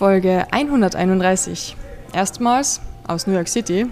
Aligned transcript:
Folge 0.00 0.46
131. 0.50 1.76
Erstmals 2.14 2.80
aus 3.06 3.26
New 3.26 3.34
York 3.34 3.48
City 3.48 3.84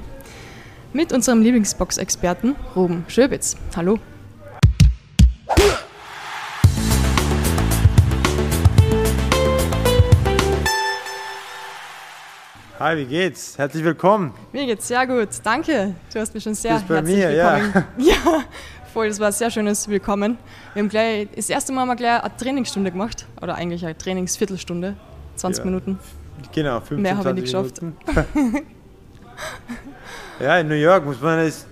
mit 0.95 1.13
unserem 1.13 1.43
Lieblingsbox-Experten 1.43 2.57
Ruben 2.75 3.05
Schöbitz. 3.09 3.59
Hallo. 3.77 3.99
Hi, 12.79 12.97
wie 12.97 13.05
geht's? 13.05 13.59
Herzlich 13.59 13.85
willkommen. 13.85 14.33
Mir 14.55 14.65
geht's 14.65 14.89
sehr 14.89 15.07
gut, 15.07 15.29
danke. 15.45 15.95
Du 16.11 16.21
hast 16.21 16.33
mich 16.33 16.43
schon 16.43 16.55
sehr 16.55 16.81
herzlich 16.81 17.03
mir, 17.03 17.33
ja. 17.33 17.61
willkommen. 17.61 17.85
Ja. 17.99 18.45
voll, 18.95 19.09
das 19.09 19.21
war 19.21 19.27
ein 19.27 19.33
sehr 19.35 19.51
schönes 19.51 19.87
Willkommen. 19.89 20.39
Wir 20.73 20.81
haben 20.81 20.89
gleich, 20.89 21.29
das 21.37 21.51
erste 21.51 21.75
Mal 21.75 21.83
haben 21.83 21.89
wir 21.89 21.97
gleich 21.97 22.23
eine 22.23 22.35
Trainingsstunde 22.35 22.93
gemacht, 22.93 23.27
oder 23.43 23.57
eigentlich 23.57 23.85
eine 23.85 23.99
Trainingsviertelstunde, 23.99 24.97
20 25.39 25.65
Ja. 25.65 25.71
Minuten. 25.71 25.99
Genau, 26.55 26.79
15, 26.81 27.03
Mehr 27.03 27.17
habe 27.17 27.31
ich 27.31 27.35
nicht 27.37 27.51
20 27.51 27.83
Minuten. 27.83 27.97
ja, 30.41 30.59
in 30.59 30.69
New 30.69 30.75
York 30.75 31.05
muss 31.05 31.21
man 31.21 31.41
es. 31.41 31.67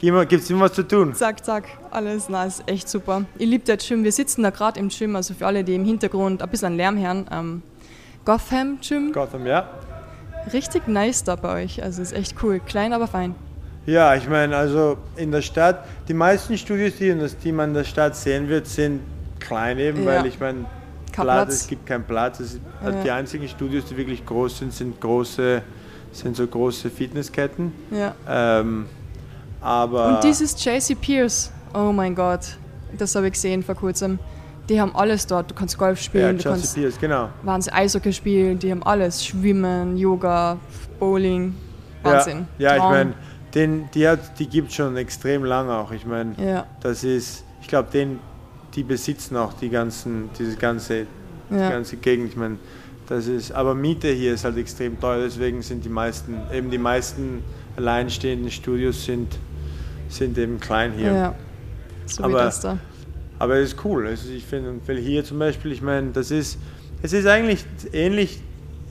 Gibt 0.00 0.32
es 0.32 0.48
immer 0.50 0.60
was 0.66 0.74
zu 0.74 0.86
tun? 0.86 1.12
Zack, 1.14 1.44
zack, 1.44 1.64
alles 1.90 2.28
nice, 2.28 2.62
echt 2.66 2.88
super. 2.88 3.24
Ich 3.36 3.48
liebe 3.48 3.64
das 3.64 3.84
Gym, 3.86 4.04
wir 4.04 4.12
sitzen 4.12 4.44
da 4.44 4.50
gerade 4.50 4.78
im 4.78 4.90
Gym, 4.90 5.16
also 5.16 5.34
für 5.34 5.44
alle, 5.44 5.64
die 5.64 5.74
im 5.74 5.84
Hintergrund 5.84 6.40
ein 6.40 6.48
bisschen 6.48 6.76
Lärm 6.76 6.96
hören, 6.96 7.26
ähm, 7.32 7.62
Gotham 8.24 8.78
Gym, 8.80 9.10
Gotham, 9.12 9.44
ja. 9.44 9.68
richtig 10.52 10.86
nice 10.86 11.24
da 11.24 11.34
bei 11.34 11.64
euch, 11.64 11.82
also 11.82 12.00
ist 12.00 12.12
echt 12.12 12.36
cool, 12.44 12.60
klein, 12.60 12.92
aber 12.92 13.08
fein. 13.08 13.34
Ja, 13.86 14.14
ich 14.14 14.28
meine, 14.28 14.56
also 14.56 14.98
in 15.16 15.32
der 15.32 15.42
Stadt, 15.42 15.84
die 16.06 16.14
meisten 16.14 16.56
Studios, 16.56 16.92
die, 16.96 17.12
die 17.42 17.50
man 17.52 17.70
in 17.70 17.74
der 17.74 17.84
Stadt 17.84 18.14
sehen 18.14 18.48
wird, 18.48 18.68
sind 18.68 19.00
klein 19.40 19.80
eben, 19.80 20.04
Ja. 20.04 20.06
weil 20.22 20.26
ich 20.26 20.38
meine, 20.38 20.66
Kein 21.12 21.24
Platz, 21.24 21.46
Platz. 21.46 21.54
es 21.54 21.66
gibt 21.68 21.86
keinen 21.86 22.04
Platz. 22.04 22.40
Also 22.40 22.58
Ja. 22.84 23.02
Die 23.02 23.10
einzigen 23.10 23.48
Studios, 23.48 23.84
die 23.86 23.96
wirklich 23.96 24.24
groß 24.24 24.58
sind, 24.58 24.72
sind 24.72 25.00
große, 25.00 25.62
sind 26.12 26.36
so 26.36 26.46
große 26.46 26.90
Fitnessketten. 26.90 27.72
Ja. 27.90 28.14
Ähm, 28.28 28.86
aber 29.60 30.16
Und 30.16 30.24
dieses 30.24 30.62
JC 30.62 30.94
Pierce, 31.00 31.50
oh 31.74 31.92
mein 31.92 32.14
Gott, 32.14 32.56
das 32.96 33.14
habe 33.14 33.26
ich 33.26 33.32
gesehen 33.32 33.62
vor 33.62 33.74
kurzem. 33.74 34.18
Die 34.68 34.80
haben 34.80 34.94
alles 34.94 35.26
dort. 35.26 35.50
Du 35.50 35.54
kannst 35.54 35.78
Golf 35.78 35.98
ja, 35.98 36.04
spielen, 36.04 36.36
du 36.36 36.42
Chelsea 36.42 36.52
kannst 36.52 36.74
Pierce, 36.74 36.98
genau. 36.98 37.30
Wahnsinn, 37.42 37.72
Eishockey 37.72 38.12
spielen, 38.12 38.58
die 38.58 38.70
haben 38.70 38.82
alles. 38.82 39.24
Schwimmen, 39.24 39.96
Yoga, 39.96 40.58
Bowling. 40.98 41.54
Wahnsinn. 42.02 42.46
Ja, 42.58 42.70
ja 42.70 42.76
ich 42.76 42.82
meine, 42.82 43.14
den, 43.54 43.90
die, 43.94 44.06
hat, 44.06 44.38
die 44.38 44.46
gibt 44.46 44.72
schon 44.72 44.96
extrem 44.96 45.44
lang 45.44 45.68
auch. 45.70 45.90
Ich 45.92 46.04
meine, 46.04 46.34
Ja, 46.38 46.66
das 46.80 47.02
ist, 47.02 47.44
ich 47.60 47.68
glaube, 47.68 47.90
den, 47.90 48.20
die 48.78 48.84
besitzen 48.84 49.36
auch 49.36 49.52
die 49.54 49.70
ganzen, 49.70 50.30
diese 50.38 50.56
ganze, 50.56 51.06
die 51.50 51.56
ja. 51.56 51.68
ganze 51.70 51.96
Gegend. 51.96 52.28
Ich 52.30 52.36
meine, 52.36 52.58
das 53.08 53.26
ist, 53.26 53.50
aber 53.50 53.74
Miete 53.74 54.06
hier 54.12 54.34
ist 54.34 54.44
halt 54.44 54.56
extrem 54.56 55.00
teuer, 55.00 55.24
deswegen 55.24 55.62
sind 55.62 55.84
die 55.84 55.88
meisten, 55.88 56.36
eben 56.54 56.70
die 56.70 56.78
meisten 56.78 57.42
alleinstehenden 57.76 58.52
Studios 58.52 59.04
sind, 59.04 59.36
sind 60.08 60.38
eben 60.38 60.60
klein 60.60 60.92
hier. 60.96 61.12
ja. 61.12 61.34
So 62.06 62.22
wie 62.22 62.26
Aber- 62.26 62.44
das 62.44 62.60
da. 62.60 62.78
Aber 63.40 63.56
es 63.56 63.72
ist 63.72 63.84
cool. 63.84 64.06
Also 64.06 64.30
ich 64.30 64.44
finde, 64.44 64.74
weil 64.86 64.98
hier 64.98 65.24
zum 65.24 65.38
Beispiel, 65.40 65.72
ich 65.72 65.82
meine, 65.82 66.10
das 66.12 66.30
ist, 66.30 66.58
es 67.02 67.12
ist 67.12 67.26
eigentlich 67.26 67.64
ähnlich 67.92 68.40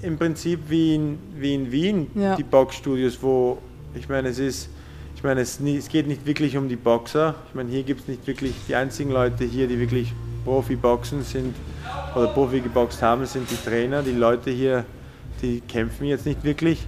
im 0.02 0.18
Prinzip 0.18 0.60
wie 0.70 0.96
in, 0.96 1.18
wie 1.38 1.54
in 1.56 1.72
Wien, 1.72 2.08
Ja. 2.14 2.36
die 2.36 2.44
Boxstudios, 2.44 3.18
wo, 3.22 3.58
ich 3.94 4.08
meine, 4.10 4.30
es 4.30 4.40
ist, 4.40 4.70
ich 5.18 5.24
meine, 5.24 5.42
es, 5.42 5.60
es 5.60 5.90
geht 5.90 6.06
nicht 6.06 6.28
wirklich 6.28 6.58
um 6.58 6.70
die 6.70 6.76
Boxer. 6.76 7.34
Ich 7.50 7.56
meine, 7.56 7.72
hier 7.72 7.82
gibt 7.82 8.02
es 8.02 8.08
nicht 8.08 8.28
wirklich, 8.28 8.54
die 8.68 8.76
einzigen 8.76 9.10
Leute 9.12 9.46
hier, 9.46 9.68
die 9.68 9.80
wirklich 9.80 10.14
Profi-Boxen 10.46 11.24
sind 11.24 11.56
oder 12.16 12.28
Profi 12.28 12.60
geboxt 12.60 13.02
haben, 13.02 13.26
sind 13.26 13.50
die 13.50 13.56
Trainer. 13.56 14.04
Die 14.04 14.12
Leute 14.12 14.52
hier, 14.52 14.86
die 15.42 15.62
kämpfen 15.62 16.06
jetzt 16.06 16.28
nicht 16.28 16.44
wirklich, 16.44 16.86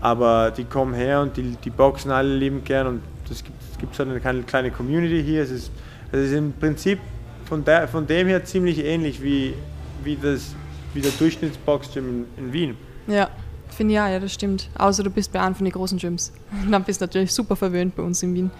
aber 0.00 0.50
die 0.50 0.64
kommen 0.64 0.92
her 0.92 1.22
und 1.22 1.36
die, 1.36 1.56
die 1.64 1.70
boxen 1.70 2.10
alle 2.10 2.34
lieben 2.36 2.64
gern 2.64 2.88
und 2.88 3.00
es 3.30 3.44
gibt, 3.78 3.94
so 3.94 4.02
eine 4.02 4.18
kleine- 4.18 4.42
kleine 4.42 4.72
Community 4.72 5.22
hier. 5.22 5.44
Es 5.44 5.50
ist, 5.52 5.70
es 6.10 6.30
ist 6.30 6.32
im 6.32 6.52
Prinzip 6.54 6.98
von, 7.44 7.64
der, 7.64 7.86
von 7.86 8.08
dem 8.08 8.26
her 8.26 8.44
ziemlich 8.44 8.84
ähnlich 8.84 9.22
wie, 9.22 9.54
wie, 10.02 10.18
das, 10.20 10.52
wie 10.94 11.00
der 11.00 11.12
Durchschnittsboxgym 11.12 12.26
in, 12.36 12.44
in 12.44 12.52
Wien. 12.52 12.76
Ja, 13.06 13.30
finde 13.78 13.94
ja, 13.94 14.08
ja, 14.10 14.20
das 14.20 14.34
stimmt. 14.34 14.68
Außer 14.76 15.02
du 15.02 15.08
bist 15.10 15.32
bei 15.32 15.40
einem 15.40 15.54
von 15.54 15.64
den 15.64 15.72
großen 15.72 15.96
Gyms. 15.98 16.32
Dann 16.70 16.84
bist 16.84 17.00
du 17.00 17.04
natürlich 17.06 17.32
super 17.32 17.56
verwöhnt 17.56 17.96
bei 17.96 18.02
uns 18.02 18.22
in 18.22 18.34
Wien. 18.34 18.50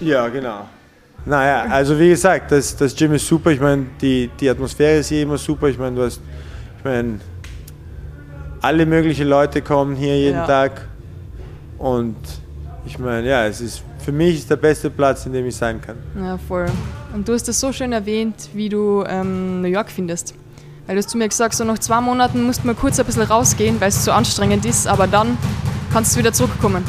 Ja, 0.00 0.26
genau. 0.28 0.66
Naja, 1.26 1.66
also 1.70 1.98
wie 1.98 2.08
gesagt, 2.08 2.50
das, 2.52 2.74
das 2.74 2.96
Gym 2.96 3.12
ist 3.12 3.26
super. 3.26 3.50
Ich 3.50 3.60
meine, 3.60 3.84
die, 4.00 4.30
die 4.40 4.48
Atmosphäre 4.48 5.00
ist 5.00 5.08
hier 5.08 5.22
immer 5.24 5.36
super. 5.36 5.68
Ich 5.68 5.76
meine, 5.76 5.96
du 5.96 6.02
hast, 6.02 6.22
ich 6.78 6.84
meine, 6.84 7.20
alle 8.62 8.86
möglichen 8.86 9.28
Leute 9.28 9.60
kommen 9.60 9.94
hier 9.96 10.16
jeden 10.18 10.36
Ja. 10.38 10.46
Tag. 10.46 10.86
Und 11.76 12.16
ich 12.86 12.98
meine, 12.98 13.28
ja, 13.28 13.46
es 13.46 13.60
ist 13.60 13.82
für 13.98 14.12
mich 14.12 14.36
ist 14.38 14.48
der 14.50 14.56
beste 14.56 14.88
Platz, 14.88 15.26
in 15.26 15.32
dem 15.34 15.44
ich 15.44 15.54
sein 15.56 15.80
kann. 15.82 15.96
Ja, 16.18 16.38
voll. 16.38 16.66
Und 17.12 17.28
du 17.28 17.34
hast 17.34 17.46
es 17.48 17.60
so 17.60 17.72
schön 17.72 17.92
erwähnt, 17.92 18.48
wie 18.54 18.68
du 18.70 19.04
ähm, 19.06 19.60
New 19.60 19.68
York 19.68 19.90
findest. 19.90 20.34
Weil 20.88 20.94
du 20.96 21.00
hast 21.02 21.10
zu 21.10 21.18
mir 21.18 21.28
gesagt, 21.28 21.54
so 21.54 21.64
nach 21.64 21.78
zwei 21.78 22.00
Monaten 22.00 22.44
musst 22.44 22.62
du 22.62 22.66
mal 22.66 22.74
kurz 22.74 22.98
ein 22.98 23.04
bisschen 23.04 23.20
rausgehen, 23.20 23.78
weil 23.78 23.90
es 23.90 24.04
zu 24.04 24.10
anstrengend 24.10 24.64
ist, 24.64 24.86
aber 24.86 25.06
dann 25.06 25.36
kannst 25.92 26.14
du 26.14 26.18
wieder 26.20 26.32
zurückkommen. 26.32 26.82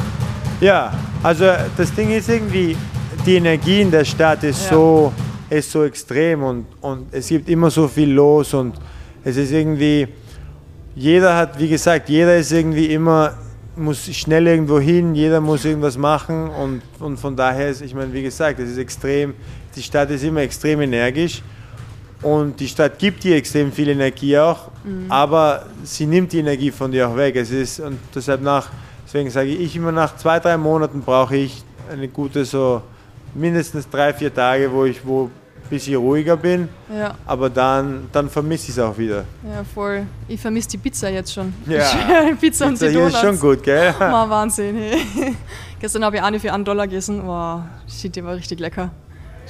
Ja, 0.62 0.94
also 1.22 1.44
das 1.76 1.94
Ding 1.94 2.10
ist 2.10 2.30
irgendwie, 2.30 2.78
die 3.26 3.34
Energie 3.36 3.82
in 3.82 3.90
der 3.90 4.06
Stadt 4.06 4.42
ist, 4.42 4.62
Ja. 4.64 4.70
so, 4.70 5.12
ist 5.50 5.70
so 5.70 5.84
extrem 5.84 6.42
und, 6.42 6.64
und 6.80 7.12
es 7.12 7.28
gibt 7.28 7.46
immer 7.50 7.70
so 7.70 7.86
viel 7.88 8.10
los 8.10 8.54
und 8.54 8.72
es 9.22 9.36
ist 9.36 9.52
irgendwie, 9.52 10.08
jeder 10.94 11.36
hat, 11.36 11.58
wie 11.58 11.68
gesagt, 11.68 12.08
jeder 12.08 12.38
ist 12.38 12.52
irgendwie 12.52 12.86
immer, 12.86 13.34
muss 13.76 14.06
schnell 14.06 14.46
irgendwo 14.46 14.80
hin, 14.80 15.14
jeder 15.14 15.42
muss 15.42 15.66
irgendwas 15.66 15.98
machen 15.98 16.48
und, 16.48 16.80
und 17.00 17.18
von 17.18 17.36
daher 17.36 17.68
ist, 17.68 17.82
ich 17.82 17.94
meine, 17.94 18.10
wie 18.14 18.22
gesagt, 18.22 18.60
es 18.60 18.70
ist 18.70 18.78
extrem, 18.78 19.34
die 19.76 19.82
Stadt 19.82 20.08
ist 20.08 20.24
immer 20.24 20.40
extrem 20.40 20.80
energisch 20.80 21.42
und 22.22 22.60
die 22.60 22.68
Stadt 22.68 22.98
gibt 22.98 23.24
dir 23.24 23.36
extrem 23.36 23.72
viel 23.72 23.88
Energie 23.88 24.36
auch, 24.38 24.68
aber 25.08 25.66
sie 25.84 26.06
nimmt 26.06 26.32
die 26.32 26.38
Energie 26.40 26.70
von 26.70 26.90
dir 26.92 27.08
auch 27.08 27.16
weg. 27.16 27.36
Es 27.36 27.50
ist, 27.50 27.80
und 27.80 27.98
deshalb 28.14 28.42
nach, 28.42 28.68
deswegen 29.06 29.30
sage 29.30 29.48
ich 29.50 29.74
immer, 29.76 29.92
nach 29.92 30.16
zwei, 30.16 30.38
drei 30.38 30.56
Monaten 30.56 31.00
brauche 31.02 31.36
ich 31.36 31.62
eine 31.90 32.08
gute, 32.08 32.44
so 32.44 32.82
mindestens 33.34 33.88
drei, 33.88 34.12
vier 34.12 34.32
Tage, 34.34 34.70
wo 34.72 34.84
ich 34.84 35.04
wo 35.04 35.24
ein 35.24 35.68
bisschen 35.70 35.96
ruhiger 35.96 36.36
bin, 36.36 36.68
Ja, 36.92 37.14
aber 37.26 37.48
dann, 37.48 38.08
dann 38.12 38.28
vermisse 38.28 38.64
ich 38.64 38.70
es 38.70 38.78
auch 38.80 38.98
wieder. 38.98 39.24
ja, 39.44 39.62
voll. 39.72 40.04
Ich 40.28 40.40
vermisse 40.40 40.68
die 40.70 40.78
Pizza 40.78 41.08
jetzt 41.10 41.32
schon. 41.32 41.54
Ja. 41.66 41.84
Die 42.30 42.34
Pizza 42.34 42.66
und 42.66 42.72
Pizza 42.72 42.88
die 42.88 42.94
Donuts. 42.94 43.14
ist 43.14 43.20
schon 43.20 43.38
gut, 43.38 43.62
gell? 43.62 43.94
War 43.98 44.28
Wahnsinn. 44.28 44.76
Hey. 44.76 45.36
Gestern 45.80 46.04
habe 46.04 46.16
ich 46.16 46.22
eine 46.22 46.40
für 46.40 46.52
einen 46.52 46.64
Dollar 46.64 46.86
gegessen. 46.88 47.22
Wow, 47.24 47.62
shit, 47.88 48.14
die 48.16 48.22
war 48.24 48.34
richtig 48.34 48.58
lecker. 48.58 48.90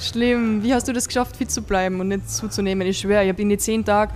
Schlimm. 0.00 0.62
Wie 0.62 0.72
hast 0.74 0.88
du 0.88 0.92
das 0.92 1.06
geschafft, 1.06 1.36
fit 1.36 1.50
zu 1.50 1.62
bleiben 1.62 2.00
und 2.00 2.08
nicht 2.08 2.30
zuzunehmen? 2.30 2.86
Ich 2.86 2.98
schwöre, 2.98 3.22
ich 3.24 3.28
habe 3.28 3.42
in 3.42 3.48
den 3.50 3.58
zehn 3.58 3.84
Tagen 3.84 4.12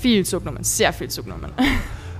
viel 0.00 0.24
zugenommen, 0.24 0.64
sehr 0.64 0.92
viel 0.92 1.08
zugenommen. 1.08 1.52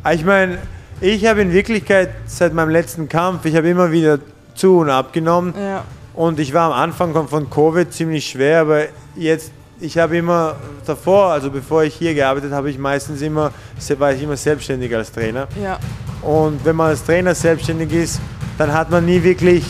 Ah, 0.03 0.13
Ich 0.13 0.25
meine, 0.25 0.59
ich 1.01 1.25
habe 1.27 1.41
in 1.43 1.53
Wirklichkeit 1.53 2.11
seit 2.27 2.53
meinem 2.53 2.71
letzten 2.71 3.09
Kampf, 3.09 3.45
ich 3.47 3.57
habe 3.57 3.69
immer 3.69 3.91
wieder 3.91 4.19
zu 4.55 4.79
und 4.79 4.91
abgenommen. 4.91 5.55
Ja, 5.59 5.85
Und 6.15 6.39
ich 6.41 6.53
war 6.53 6.67
am 6.73 6.79
Anfang 6.79 7.13
von- 7.13 7.29
von 7.29 7.49
Covid 7.49 7.93
ziemlich 7.93 8.27
schwer, 8.27 8.61
aber 8.63 8.83
jetzt, 9.17 9.53
ich 9.81 9.97
habe 9.97 10.19
immer 10.19 10.57
davor, 10.85 11.27
also 11.33 11.51
bevor 11.51 11.85
ich 11.85 11.95
hier 11.95 12.13
gearbeitet 12.15 12.53
habe, 12.53 12.69
ich 12.69 12.77
meistens 12.79 13.23
immer, 13.23 13.53
war 13.99 14.13
ich 14.13 14.23
immer 14.23 14.37
selbstständig 14.37 14.95
als 14.95 15.11
Trainer. 15.13 15.49
ja, 15.63 15.79
Und 16.21 16.63
wenn 16.67 16.77
man 16.77 16.89
als 16.89 17.03
Trainer 17.05 17.35
selbstständig 17.35 17.91
ist, 17.93 18.21
dann 18.59 18.73
hat 18.75 18.91
man 18.91 19.07
nie 19.07 19.23
wirklich, 19.23 19.65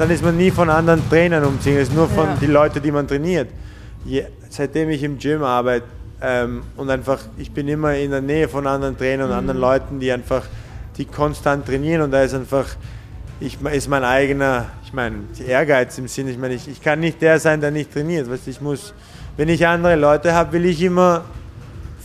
dann 0.00 0.10
ist 0.10 0.24
man 0.24 0.34
nie 0.34 0.50
von 0.50 0.70
anderen 0.70 1.06
Trainern 1.10 1.44
umziehen, 1.44 1.76
es 1.76 1.88
ist 1.90 1.94
nur 1.94 2.08
von 2.08 2.24
Ja. 2.24 2.36
die 2.40 2.46
Leute, 2.46 2.80
die 2.80 2.90
man 2.90 3.06
trainiert. 3.06 3.48
Je, 4.06 4.24
seitdem 4.48 4.88
ich 4.88 5.02
im 5.02 5.18
Gym 5.18 5.42
arbeite 5.42 5.84
ähm, 6.22 6.62
und 6.78 6.88
einfach, 6.88 7.18
ich 7.36 7.52
bin 7.52 7.68
immer 7.68 7.94
in 7.94 8.10
der 8.10 8.22
Nähe 8.22 8.48
von 8.48 8.66
anderen 8.66 8.96
Trainern 8.96 9.28
und 9.28 9.36
anderen 9.36 9.60
Leuten, 9.60 10.00
die 10.00 10.10
einfach, 10.10 10.44
die 10.96 11.04
konstant 11.04 11.66
trainieren 11.66 12.00
und 12.00 12.12
da 12.12 12.22
ist 12.22 12.32
einfach, 12.32 12.64
ich 13.40 13.58
ist 13.60 13.88
mein 13.88 14.02
eigener, 14.02 14.68
ich 14.86 14.94
meine, 14.94 15.16
Ehrgeiz 15.46 15.98
im 15.98 16.08
Sinne, 16.08 16.30
ich 16.30 16.38
meine, 16.38 16.54
ich, 16.54 16.66
ich 16.66 16.80
kann 16.80 16.98
nicht 16.98 17.20
der 17.20 17.38
sein, 17.38 17.60
der 17.60 17.70
nicht 17.70 17.92
trainiert. 17.92 18.30
Weißt, 18.30 18.48
ich 18.48 18.62
muss, 18.62 18.94
wenn 19.36 19.50
ich 19.50 19.66
andere 19.66 19.96
Leute 19.96 20.32
habe, 20.32 20.52
will 20.54 20.64
ich 20.64 20.82
immer 20.82 21.24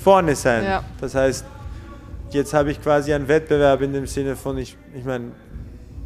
vorne 0.03 0.35
sein. 0.35 0.65
Ja. 0.65 0.83
Das 0.99 1.15
heißt, 1.15 1.45
jetzt 2.31 2.53
habe 2.53 2.71
ich 2.71 2.81
quasi 2.83 3.13
einen 3.13 3.29
Wettbewerb 3.29 3.81
in 3.81 3.93
dem 3.93 4.05
Sinne 4.05 4.35
von, 4.35 4.57
ich, 4.57 4.75
ich 4.93 5.05
meine, 5.05 5.31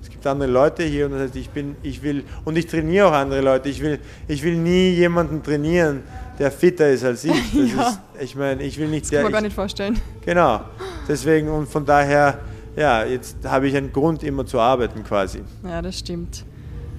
es 0.01 0.09
gibt 0.09 0.25
andere 0.27 0.49
Leute 0.49 0.83
hier 0.83 1.05
und 1.05 1.13
das 1.13 1.21
heißt, 1.21 1.35
ich 1.35 1.49
bin, 1.49 1.75
ich 1.83 2.01
will, 2.03 2.23
und 2.45 2.57
ich 2.57 2.67
trainiere 2.67 3.07
auch 3.07 3.11
andere 3.13 3.41
Leute. 3.41 3.69
Ich 3.69 3.81
will, 3.81 3.99
ich 4.27 4.41
will 4.43 4.55
nie 4.57 4.91
jemanden 4.91 5.43
trainieren, 5.43 6.03
der 6.37 6.51
fitter 6.51 6.89
ist 6.89 7.03
als 7.03 7.23
ich. 7.25 7.31
Das 7.53 7.71
Ja. 7.75 7.87
ist, 7.89 7.99
ich 8.21 8.35
meine, 8.35 8.63
ich 8.63 8.77
will 8.77 8.87
nicht 8.87 9.05
kann 9.05 9.11
der, 9.11 9.23
man 9.23 9.31
gar 9.31 9.39
ich, 9.41 9.45
nicht 9.45 9.55
vorstellen. 9.55 9.99
genau. 10.25 10.61
Deswegen 11.07 11.49
und 11.49 11.67
von 11.67 11.85
daher, 11.85 12.39
ja, 12.75 13.03
jetzt 13.03 13.37
habe 13.45 13.67
ich 13.67 13.75
einen 13.75 13.91
Grund, 13.91 14.23
immer 14.23 14.45
zu 14.45 14.59
arbeiten 14.59 15.03
quasi. 15.03 15.41
Ja, 15.63 15.81
das 15.81 15.99
stimmt. 15.99 16.45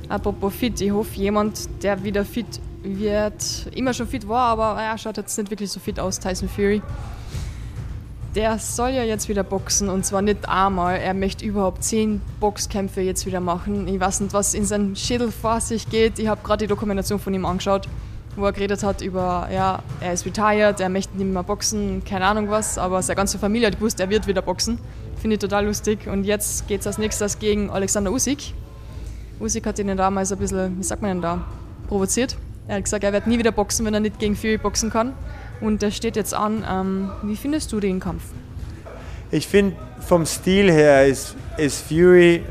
Apropos 0.08 0.52
fit, 0.54 0.80
ich 0.80 0.90
hoffe, 0.90 1.14
jemand, 1.14 1.68
der 1.82 2.02
wieder 2.02 2.24
fit 2.24 2.60
wird, 2.82 3.66
immer 3.74 3.92
schon 3.94 4.08
fit 4.08 4.26
war, 4.26 4.48
aber 4.48 4.80
er 4.82 4.96
schaut 4.98 5.16
jetzt 5.18 5.36
nicht 5.38 5.50
wirklich 5.50 5.70
so 5.70 5.78
fit 5.80 6.00
aus, 6.00 6.18
Tyson 6.18 6.48
Fury. 6.48 6.82
Der 8.34 8.58
soll 8.58 8.90
ja 8.90 9.02
jetzt 9.02 9.28
wieder 9.28 9.42
boxen 9.42 9.88
und 9.88 10.04
zwar 10.06 10.22
nicht 10.22 10.48
einmal. 10.48 10.96
Er 10.96 11.14
möchte 11.14 11.44
überhaupt 11.44 11.82
zehn 11.82 12.20
Boxkämpfe 12.38 13.00
jetzt 13.00 13.26
wieder 13.26 13.40
machen. 13.40 13.88
Ich 13.88 13.98
weiß 13.98 14.20
nicht, 14.20 14.32
was 14.32 14.54
in 14.54 14.64
seinem 14.64 14.94
Schädel 14.94 15.32
vor 15.32 15.60
sich 15.60 15.88
geht. 15.88 16.18
Ich 16.18 16.28
habe 16.28 16.40
gerade 16.44 16.64
die 16.64 16.68
Dokumentation 16.68 17.18
von 17.18 17.34
ihm 17.34 17.44
angeschaut, 17.44 17.88
wo 18.36 18.44
er 18.44 18.52
geredet 18.52 18.84
hat 18.84 19.02
über, 19.02 19.48
ja, 19.52 19.82
er 20.00 20.12
ist 20.12 20.24
retired, 20.26 20.80
er 20.80 20.88
möchte 20.88 21.16
nicht 21.16 21.28
mehr 21.28 21.42
boxen, 21.42 22.04
keine 22.04 22.26
Ahnung 22.26 22.50
was, 22.50 22.78
aber 22.78 23.02
seine 23.02 23.16
ganze 23.16 23.38
Familie 23.38 23.66
hat 23.66 23.76
gewusst, 23.76 23.98
er 23.98 24.10
wird 24.10 24.26
wieder 24.28 24.42
boxen. 24.42 24.78
Finde 25.20 25.34
ich 25.34 25.40
total 25.40 25.66
lustig. 25.66 26.06
Und 26.06 26.24
jetzt 26.24 26.68
geht 26.68 26.80
es 26.80 26.86
als 26.86 26.98
nächstes 26.98 27.38
gegen 27.38 27.68
Alexander 27.68 28.12
Usyk. 28.12 28.38
Usyk 29.40 29.66
hat 29.66 29.78
ihn 29.78 29.96
damals 29.96 30.30
ein 30.32 30.38
bisschen, 30.38 30.78
wie 30.78 30.82
sagt 30.82 31.02
man 31.02 31.10
denn 31.10 31.22
da, 31.22 31.44
provoziert. 31.88 32.36
Er 32.68 32.76
hat 32.76 32.84
gesagt, 32.84 33.02
er 33.02 33.12
wird 33.12 33.26
nie 33.26 33.38
wieder 33.38 33.50
boxen, 33.50 33.84
wenn 33.84 33.94
er 33.94 34.00
nicht 34.00 34.20
gegen 34.20 34.36
Fury 34.36 34.56
boxen 34.56 34.90
kann. 34.90 35.14
Und 35.60 35.82
der 35.82 35.90
steht 35.90 36.16
jetzt 36.16 36.34
an. 36.34 36.64
Ähm, 36.68 37.10
wie 37.22 37.36
findest 37.36 37.72
du 37.72 37.80
den 37.80 38.00
Kampf? 38.00 38.22
Ich 39.30 39.46
finde, 39.46 39.76
vom 40.00 40.26
Stil 40.26 40.70
her 40.70 41.06
ist, 41.06 41.36
ist 41.56 41.82
Fury. 41.86 42.42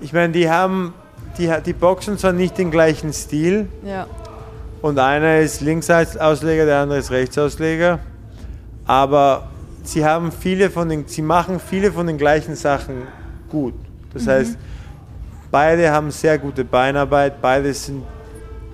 Ich 0.00 0.12
meine, 0.12 0.32
die 0.32 0.48
haben. 0.48 0.94
Die, 1.36 1.52
die 1.66 1.72
boxen 1.72 2.16
zwar 2.16 2.32
nicht 2.32 2.58
den 2.58 2.70
gleichen 2.70 3.12
Stil. 3.12 3.68
Ja. 3.84 4.06
Und 4.82 5.00
einer 5.00 5.40
ist 5.40 5.62
Linksausleger, 5.62 6.64
der 6.64 6.78
andere 6.78 7.00
ist 7.00 7.10
Rechtsausleger. 7.10 7.98
Aber 8.86 9.48
sie 9.82 10.04
haben 10.04 10.30
viele 10.30 10.70
von 10.70 10.88
den, 10.88 11.08
sie 11.08 11.22
machen 11.22 11.58
viele 11.58 11.90
von 11.90 12.06
den 12.06 12.18
gleichen 12.18 12.54
Sachen 12.54 13.08
gut. 13.50 13.74
Das 14.12 14.26
mhm. 14.26 14.30
heißt, 14.30 14.58
beide 15.50 15.90
haben 15.90 16.12
sehr 16.12 16.38
gute 16.38 16.64
Beinarbeit, 16.64 17.40
beide 17.40 17.74
sind 17.74 18.04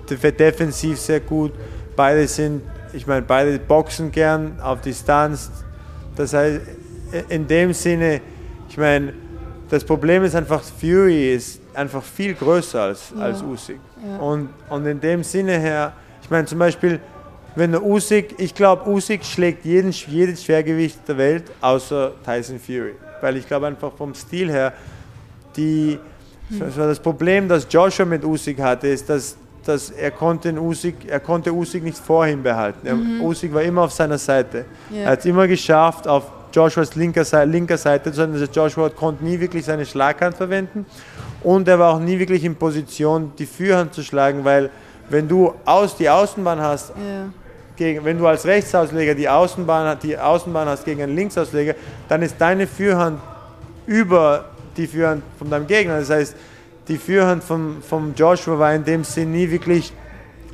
defensiv 0.07 0.99
sehr 0.99 1.21
gut 1.21 1.53
beide 2.01 2.27
sind, 2.27 2.63
ich 2.93 3.05
meine, 3.05 3.21
beide 3.21 3.59
boxen 3.59 4.11
gern 4.11 4.59
auf 4.59 4.81
Distanz. 4.81 5.51
Das 6.15 6.33
heißt, 6.33 6.59
in 7.29 7.45
dem 7.45 7.73
Sinne, 7.73 8.21
ich 8.67 8.75
meine, 8.75 9.13
das 9.69 9.83
Problem 9.83 10.23
ist 10.23 10.33
einfach, 10.33 10.63
Fury 10.63 11.35
ist 11.35 11.61
einfach 11.75 12.01
viel 12.01 12.33
größer 12.33 12.81
als, 12.81 13.13
ja. 13.15 13.25
als 13.25 13.43
Usyk. 13.43 13.79
Ja. 14.03 14.17
Und, 14.17 14.49
und 14.67 14.87
in 14.87 14.99
dem 14.99 15.23
Sinne 15.23 15.59
her, 15.59 15.93
ich 16.23 16.29
meine 16.31 16.47
zum 16.47 16.57
Beispiel, 16.57 16.99
wenn 17.53 17.71
der 17.71 17.83
Usyk, 17.83 18.33
ich 18.39 18.55
glaube, 18.55 18.89
Usyk 18.89 19.23
schlägt 19.23 19.63
jeden, 19.63 19.91
jedes 19.91 20.43
Schwergewicht 20.43 21.07
der 21.07 21.19
Welt 21.19 21.43
außer 21.61 22.13
Tyson 22.25 22.57
Fury. 22.57 22.95
Weil 23.21 23.37
ich 23.37 23.45
glaube 23.45 23.67
einfach 23.67 23.93
vom 23.93 24.15
Stil 24.15 24.49
her, 24.49 24.73
die, 25.55 25.99
hm. 26.49 26.61
das 26.75 26.99
Problem, 26.99 27.47
das 27.47 27.67
Joshua 27.69 28.05
mit 28.05 28.25
Usyk 28.25 28.59
hatte, 28.59 28.87
ist, 28.87 29.07
dass 29.07 29.37
dass 29.65 29.91
er 29.91 30.11
konnte 30.11 30.53
Usyk, 30.53 30.95
er 31.07 31.19
konnte 31.19 31.53
Usyk 31.53 31.83
nicht 31.83 31.97
vor 31.97 32.25
ihm 32.25 32.41
behalten. 32.41 32.85
Er, 32.85 32.95
mhm. 32.95 33.21
Usyk 33.21 33.53
war 33.53 33.61
immer 33.61 33.83
auf 33.83 33.91
seiner 33.91 34.17
Seite. 34.17 34.65
Yeah. 34.91 35.03
Er 35.03 35.11
hat 35.11 35.19
es 35.19 35.25
immer 35.25 35.47
geschafft, 35.47 36.07
auf 36.07 36.23
Joshuas 36.53 36.95
linker, 36.95 37.23
linker 37.45 37.77
Seite 37.77 38.11
zu 38.11 38.17
sein. 38.17 38.33
Also 38.33 38.45
Joshua 38.45 38.89
konnte 38.89 39.23
nie 39.23 39.39
wirklich 39.39 39.65
seine 39.65 39.85
Schlaghand 39.85 40.35
verwenden 40.35 40.85
und 41.43 41.67
er 41.67 41.79
war 41.79 41.95
auch 41.95 41.99
nie 41.99 42.19
wirklich 42.19 42.43
in 42.43 42.55
Position, 42.55 43.31
die 43.37 43.45
Führhand 43.45 43.93
zu 43.93 44.03
schlagen, 44.03 44.43
weil 44.43 44.69
wenn 45.09 45.27
du 45.27 45.53
aus 45.65 45.95
die 45.95 46.09
Außenbahn 46.09 46.59
hast, 46.59 46.89
yeah. 46.91 47.29
gegen, 47.75 48.03
wenn 48.05 48.17
du 48.17 48.27
als 48.27 48.45
Rechtsausleger 48.45 49.13
die 49.15 49.29
Außenbahn, 49.29 49.97
die 50.01 50.17
Außenbahn 50.17 50.67
hast 50.67 50.85
gegen 50.85 51.03
einen 51.03 51.15
Linksausleger, 51.15 51.75
dann 52.09 52.21
ist 52.21 52.35
deine 52.39 52.67
Führhand 52.67 53.19
über 53.85 54.45
die 54.77 54.87
Führhand 54.87 55.23
von 55.37 55.49
deinem 55.49 55.67
Gegner. 55.67 55.99
Das 55.99 56.09
heißt, 56.09 56.35
die 56.87 56.97
Führhand 56.97 57.43
von, 57.43 57.81
von 57.81 58.13
Joshua 58.15 58.57
war 58.57 58.73
in 58.73 58.83
dem 58.83 59.03
Sinn 59.03 59.31
nie 59.31 59.49
wirklich 59.49 59.93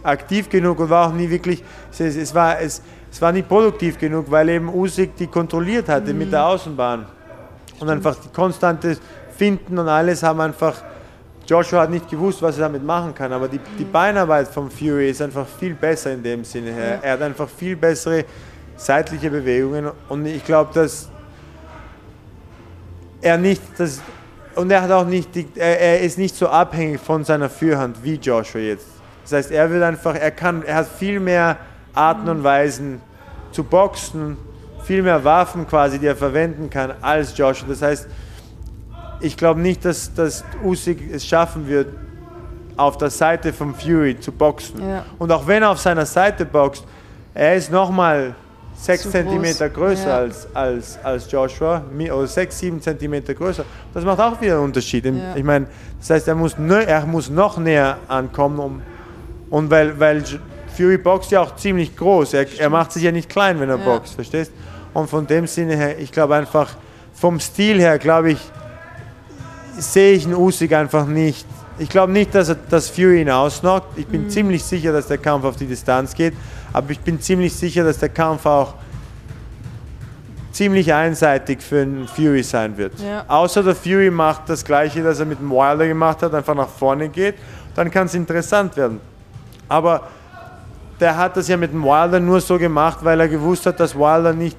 aktiv 0.03 0.49
genug 0.49 0.79
und 0.79 0.89
war 0.89 1.07
auch 1.07 1.13
nie 1.13 1.29
wirklich, 1.29 1.63
es, 1.91 1.99
es, 1.99 2.33
war, 2.33 2.59
es, 2.59 2.81
es 3.11 3.21
war 3.21 3.31
nicht 3.31 3.47
produktiv 3.47 3.97
genug, 3.97 4.29
weil 4.29 4.49
eben 4.49 4.73
Usyk 4.73 5.15
die 5.15 5.27
kontrolliert 5.27 5.89
hatte 5.89 6.13
mhm. 6.13 6.19
mit 6.19 6.31
der 6.31 6.45
Außenbahn. 6.45 7.05
Und 7.79 7.89
einfach 7.89 8.15
die 8.15 8.29
konstante 8.29 8.97
Finden 9.37 9.77
und 9.77 9.87
alles 9.87 10.23
haben 10.23 10.41
einfach, 10.41 10.75
Joshua 11.45 11.81
hat 11.81 11.91
nicht 11.91 12.09
gewusst, 12.09 12.41
was 12.41 12.57
er 12.57 12.63
damit 12.63 12.83
machen 12.83 13.13
kann, 13.13 13.31
aber 13.31 13.47
die, 13.47 13.59
die 13.77 13.85
mhm. 13.85 13.91
Beinarbeit 13.91 14.47
von 14.47 14.69
Fury 14.69 15.09
ist 15.09 15.21
einfach 15.21 15.45
viel 15.47 15.75
besser 15.75 16.11
in 16.11 16.23
dem 16.23 16.43
Sinne 16.43 16.71
her. 16.71 16.99
Er 17.01 17.13
hat 17.13 17.21
einfach 17.21 17.47
viel 17.47 17.75
bessere 17.75 18.25
seitliche 18.75 19.29
Bewegungen 19.29 19.91
und 20.09 20.25
ich 20.25 20.43
glaube, 20.45 20.71
dass 20.73 21.09
er 23.21 23.37
nicht, 23.37 23.61
dass 23.77 24.01
und 24.57 24.71
er 24.71 24.81
hat 24.81 24.91
auch 24.91 25.05
nicht, 25.05 25.33
die, 25.35 25.47
er, 25.55 25.79
er, 25.79 26.01
ist 26.01 26.17
nicht 26.17 26.35
so 26.35 26.47
abhängig 26.47 26.99
von 26.99 27.23
seiner 27.23 27.49
Führhand 27.49 28.03
wie 28.03 28.15
Joshua 28.15 28.59
jetzt. 28.59 28.87
Das 29.23 29.33
heißt, 29.33 29.51
er 29.51 29.69
wird 29.69 29.83
einfach, 29.83 30.15
er 30.15 30.31
kann, 30.31 30.63
er 30.63 30.75
hat 30.75 30.87
viel 30.87 31.19
mehr 31.19 31.57
Arten 31.93 32.27
und 32.27 32.43
Weisen 32.43 33.01
zu 33.51 33.63
boxen, 33.63 34.37
viel 34.83 35.03
mehr 35.03 35.23
Waffen 35.23 35.67
quasi, 35.67 35.99
die 35.99 36.07
er 36.07 36.15
verwenden 36.15 36.69
kann 36.69 36.93
als 37.01 37.37
Joshua. 37.37 37.67
Das 37.69 37.81
heißt, 37.81 38.07
ich 39.19 39.37
glaube 39.37 39.59
nicht, 39.59 39.83
dass, 39.85 40.13
dass 40.13 40.43
Usyk 40.63 41.13
es 41.13 41.25
schaffen 41.25 41.67
wird, 41.67 41.87
auf 42.77 42.97
der 42.97 43.09
Seite 43.09 43.53
von 43.53 43.73
Fury 43.73 44.19
zu 44.19 44.31
boxen. 44.31 44.87
Ja. 44.87 45.05
Und 45.17 45.31
auch 45.31 45.45
wenn 45.47 45.63
er 45.63 45.71
auf 45.71 45.79
seiner 45.79 46.05
Seite 46.05 46.45
boxt, 46.45 46.83
er 47.33 47.55
ist 47.55 47.71
nochmal 47.71 48.35
6 48.79 49.11
cm 49.11 49.73
größer 49.73 50.07
ja. 50.07 50.17
als, 50.17 50.47
als, 50.53 50.99
als 51.03 51.31
Joshua, 51.31 51.83
oder 51.91 52.27
6, 52.27 52.59
7 52.59 52.81
cm 52.81 53.23
größer. 53.35 53.65
Das 53.93 54.05
macht 54.05 54.19
auch 54.19 54.39
wieder 54.39 54.55
einen 54.55 54.65
Unterschied. 54.65 55.05
Ja. 55.05 55.35
Ich 55.35 55.43
meine, 55.43 55.67
das 55.99 56.09
heißt, 56.11 56.27
er 56.27 56.35
muss, 56.35 56.55
er 56.57 57.05
muss 57.05 57.29
noch 57.29 57.57
näher 57.57 57.97
ankommen. 58.07 58.59
Um, 58.59 58.81
und 59.49 59.71
weil, 59.71 59.99
weil 59.99 60.23
Fury 60.75 60.97
boxt 60.97 61.31
ja 61.31 61.41
auch 61.41 61.55
ziemlich 61.55 61.95
groß. 61.95 62.33
Er, 62.33 62.45
er 62.59 62.69
macht 62.69 62.91
sich 62.91 63.03
ja 63.03 63.11
nicht 63.11 63.29
klein, 63.29 63.59
wenn 63.59 63.69
er 63.69 63.79
ja. 63.79 63.83
boxt, 63.83 64.13
verstehst? 64.13 64.51
Und 64.93 65.09
von 65.09 65.25
dem 65.25 65.47
Sinne 65.47 65.75
her, 65.75 65.97
ich 65.99 66.11
glaube 66.11 66.35
einfach, 66.35 66.75
vom 67.13 67.39
Stil 67.39 67.79
her, 67.79 67.97
glaube 67.97 68.31
ich, 68.31 68.39
sehe 69.77 70.13
ich 70.13 70.25
einen 70.25 70.35
Usyk 70.35 70.73
einfach 70.73 71.07
nicht. 71.07 71.47
Ich 71.79 71.89
glaube 71.89 72.11
nicht, 72.11 72.33
dass, 72.33 72.55
dass 72.69 72.89
Fury 72.89 73.21
ihn 73.21 73.29
ausnockt. 73.29 73.97
Ich 73.97 74.07
bin 74.07 74.25
mhm. 74.25 74.29
ziemlich 74.29 74.63
sicher, 74.63 74.91
dass 74.91 75.07
der 75.07 75.17
Kampf 75.17 75.45
auf 75.45 75.55
die 75.55 75.67
Distanz 75.67 76.13
geht. 76.13 76.33
Aber 76.73 76.91
ich 76.91 76.99
bin 76.99 77.21
ziemlich 77.21 77.55
sicher, 77.55 77.83
dass 77.83 77.99
der 77.99 78.09
Kampf 78.09 78.45
auch 78.45 78.73
ziemlich 80.51 80.91
einseitig 80.91 81.61
für 81.61 81.81
einen 81.81 82.07
Fury 82.07 82.41
sein 82.41 82.75
wird. 82.77 82.93
Ja. 82.99 83.25
Außer 83.27 83.61
der 83.61 83.75
Fury 83.75 84.09
macht 84.09 84.49
das 84.49 84.65
gleiche, 84.65 85.03
das 85.03 85.19
er 85.19 85.27
mit 85.27 85.39
dem 85.39 85.51
Wilder 85.51 85.87
gemacht 85.87 86.23
hat, 86.23 86.33
einfach 86.33 86.55
nach 86.55 86.67
vorne 86.69 87.09
geht, 87.09 87.35
dann 87.75 87.91
kann 87.91 88.07
es 88.07 88.15
interessant 88.15 88.75
werden. 88.75 88.99
Aber 89.69 90.07
der 90.99 91.15
hat 91.15 91.37
das 91.37 91.47
ja 91.47 91.57
mit 91.57 91.71
dem 91.71 91.83
Wilder 91.83 92.19
nur 92.19 92.41
so 92.41 92.57
gemacht, 92.57 92.99
weil 93.03 93.19
er 93.19 93.27
gewusst 93.27 93.67
hat, 93.67 93.79
dass 93.79 93.93
Wilder 93.93 94.33
nicht 94.33 94.57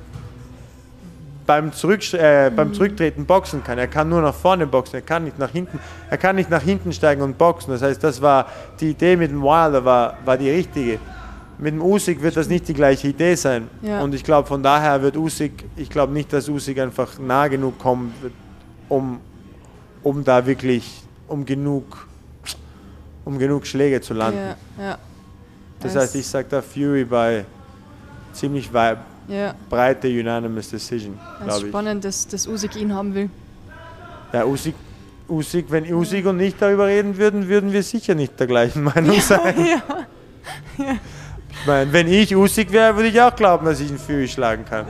beim, 1.49 1.73
Zurück, 1.73 2.13
äh, 2.13 2.51
beim 2.55 2.75
Zurücktreten 2.75 3.25
boxen 3.25 3.65
kann. 3.65 3.79
Er 3.79 3.87
kann 3.89 4.11
nur 4.11 4.21
nach 4.21 4.35
vorne 4.35 4.67
boxen, 4.67 4.97
er 4.97 5.03
kann 5.03 5.25
nicht 5.25 5.39
nach 5.39 5.51
hinten, 5.51 5.81
er 6.11 6.19
kann 6.19 6.37
nicht 6.37 6.51
nach 6.51 6.63
hinten 6.63 6.93
steigen 6.93 7.23
und 7.23 7.39
boxen. 7.39 7.73
Das 7.73 7.81
heißt, 7.81 8.05
das 8.05 8.21
war 8.21 8.49
die 8.79 8.91
Idee 8.91 9.17
mit 9.17 9.31
dem 9.31 9.41
Wilder 9.41 9.83
war, 9.83 10.19
war 10.27 10.37
die 10.37 10.51
richtige 10.51 10.99
mit 11.57 11.75
dem 11.75 11.83
Usyk 11.83 12.23
wird 12.23 12.37
das 12.37 12.49
nicht 12.49 12.69
die 12.69 12.75
gleiche 12.75 13.09
Idee 13.09 13.35
sein. 13.35 13.69
Ja. 13.83 14.01
Und 14.03 14.15
ich 14.15 14.23
glaube, 14.23 14.47
von 14.47 14.63
daher 14.63 15.03
wird 15.03 15.17
Usyk, 15.17 15.65
ich 15.75 15.91
glaube 15.91 16.13
nicht, 16.13 16.33
dass 16.33 16.49
Usyk 16.49 16.79
einfach 16.79 17.19
nah 17.19 17.49
genug 17.49 17.79
kommen 17.79 18.15
wird, 18.21 18.35
um, 18.89 19.19
um 20.05 20.23
da 20.23 20.47
wirklich, 20.47 21.03
um 21.27 21.45
genug, 21.45 22.07
um 23.25 23.39
genug 23.39 23.67
Schläge 23.67 24.01
zu 24.01 24.15
landen. 24.15 24.39
Ja, 24.79 24.85
ja. 24.85 24.99
Das, 25.81 25.97
heißt, 25.97 26.15
ich 26.15 26.27
sage 26.27 26.47
da 26.49 26.63
Fury 26.63 27.05
bei 27.05 27.45
ziemlich 28.33 28.73
ja. 29.29 29.55
breite 29.69 30.09
Unanimous 30.09 30.71
Decision, 30.71 31.19
glaube 31.45 31.67
ich. 31.67 31.69
Spannend, 31.69 32.05
dass, 32.05 32.27
dass 32.27 32.47
Usyk 32.47 32.77
ihn 32.77 32.95
haben 32.95 33.15
will. 33.15 33.31
Ja, 34.33 34.45
Usyk, 34.45 34.75
Usyk, 35.29 35.67
wenn 35.71 35.93
Usyk 35.93 36.27
und 36.27 36.41
ich 36.41 36.57
darüber 36.57 36.87
reden 36.87 37.17
würden, 37.17 37.49
würden 37.49 37.73
wir 37.73 37.83
sicher 37.83 38.15
nicht 38.15 38.39
der 38.41 38.47
gleichen 38.47 38.83
Meinung 38.83 39.21
sein. 39.21 39.55
Ja. 40.79 40.85
ja. 40.85 40.97
Ich 41.61 41.67
meine, 41.67 41.93
wenn 41.93 42.09
ich 42.09 42.35
Usyk 42.35 42.73
wäre, 42.73 42.95
würde 42.95 43.09
ich 43.09 43.21
auch 43.21 43.35
glauben, 43.35 43.67
dass 43.67 43.81
ich 43.81 43.91
ihn 43.91 43.99
Fury 43.99 44.29
schlagen 44.29 44.65
kann. 44.65 44.87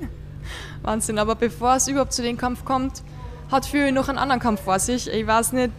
Wahnsinn, 0.82 1.18
aber 1.18 1.34
bevor 1.34 1.76
es 1.76 1.88
überhaupt 1.88 2.12
zu 2.12 2.22
dem 2.22 2.36
Kampf 2.36 2.64
kommt, 2.64 3.02
hat 3.50 3.66
Fury 3.66 3.92
noch 3.92 4.08
einen 4.08 4.18
anderen 4.18 4.40
Kampf 4.40 4.62
vor 4.62 4.78
sich. 4.78 5.10
Ich 5.10 5.26
weiß 5.26 5.52
nicht, 5.52 5.72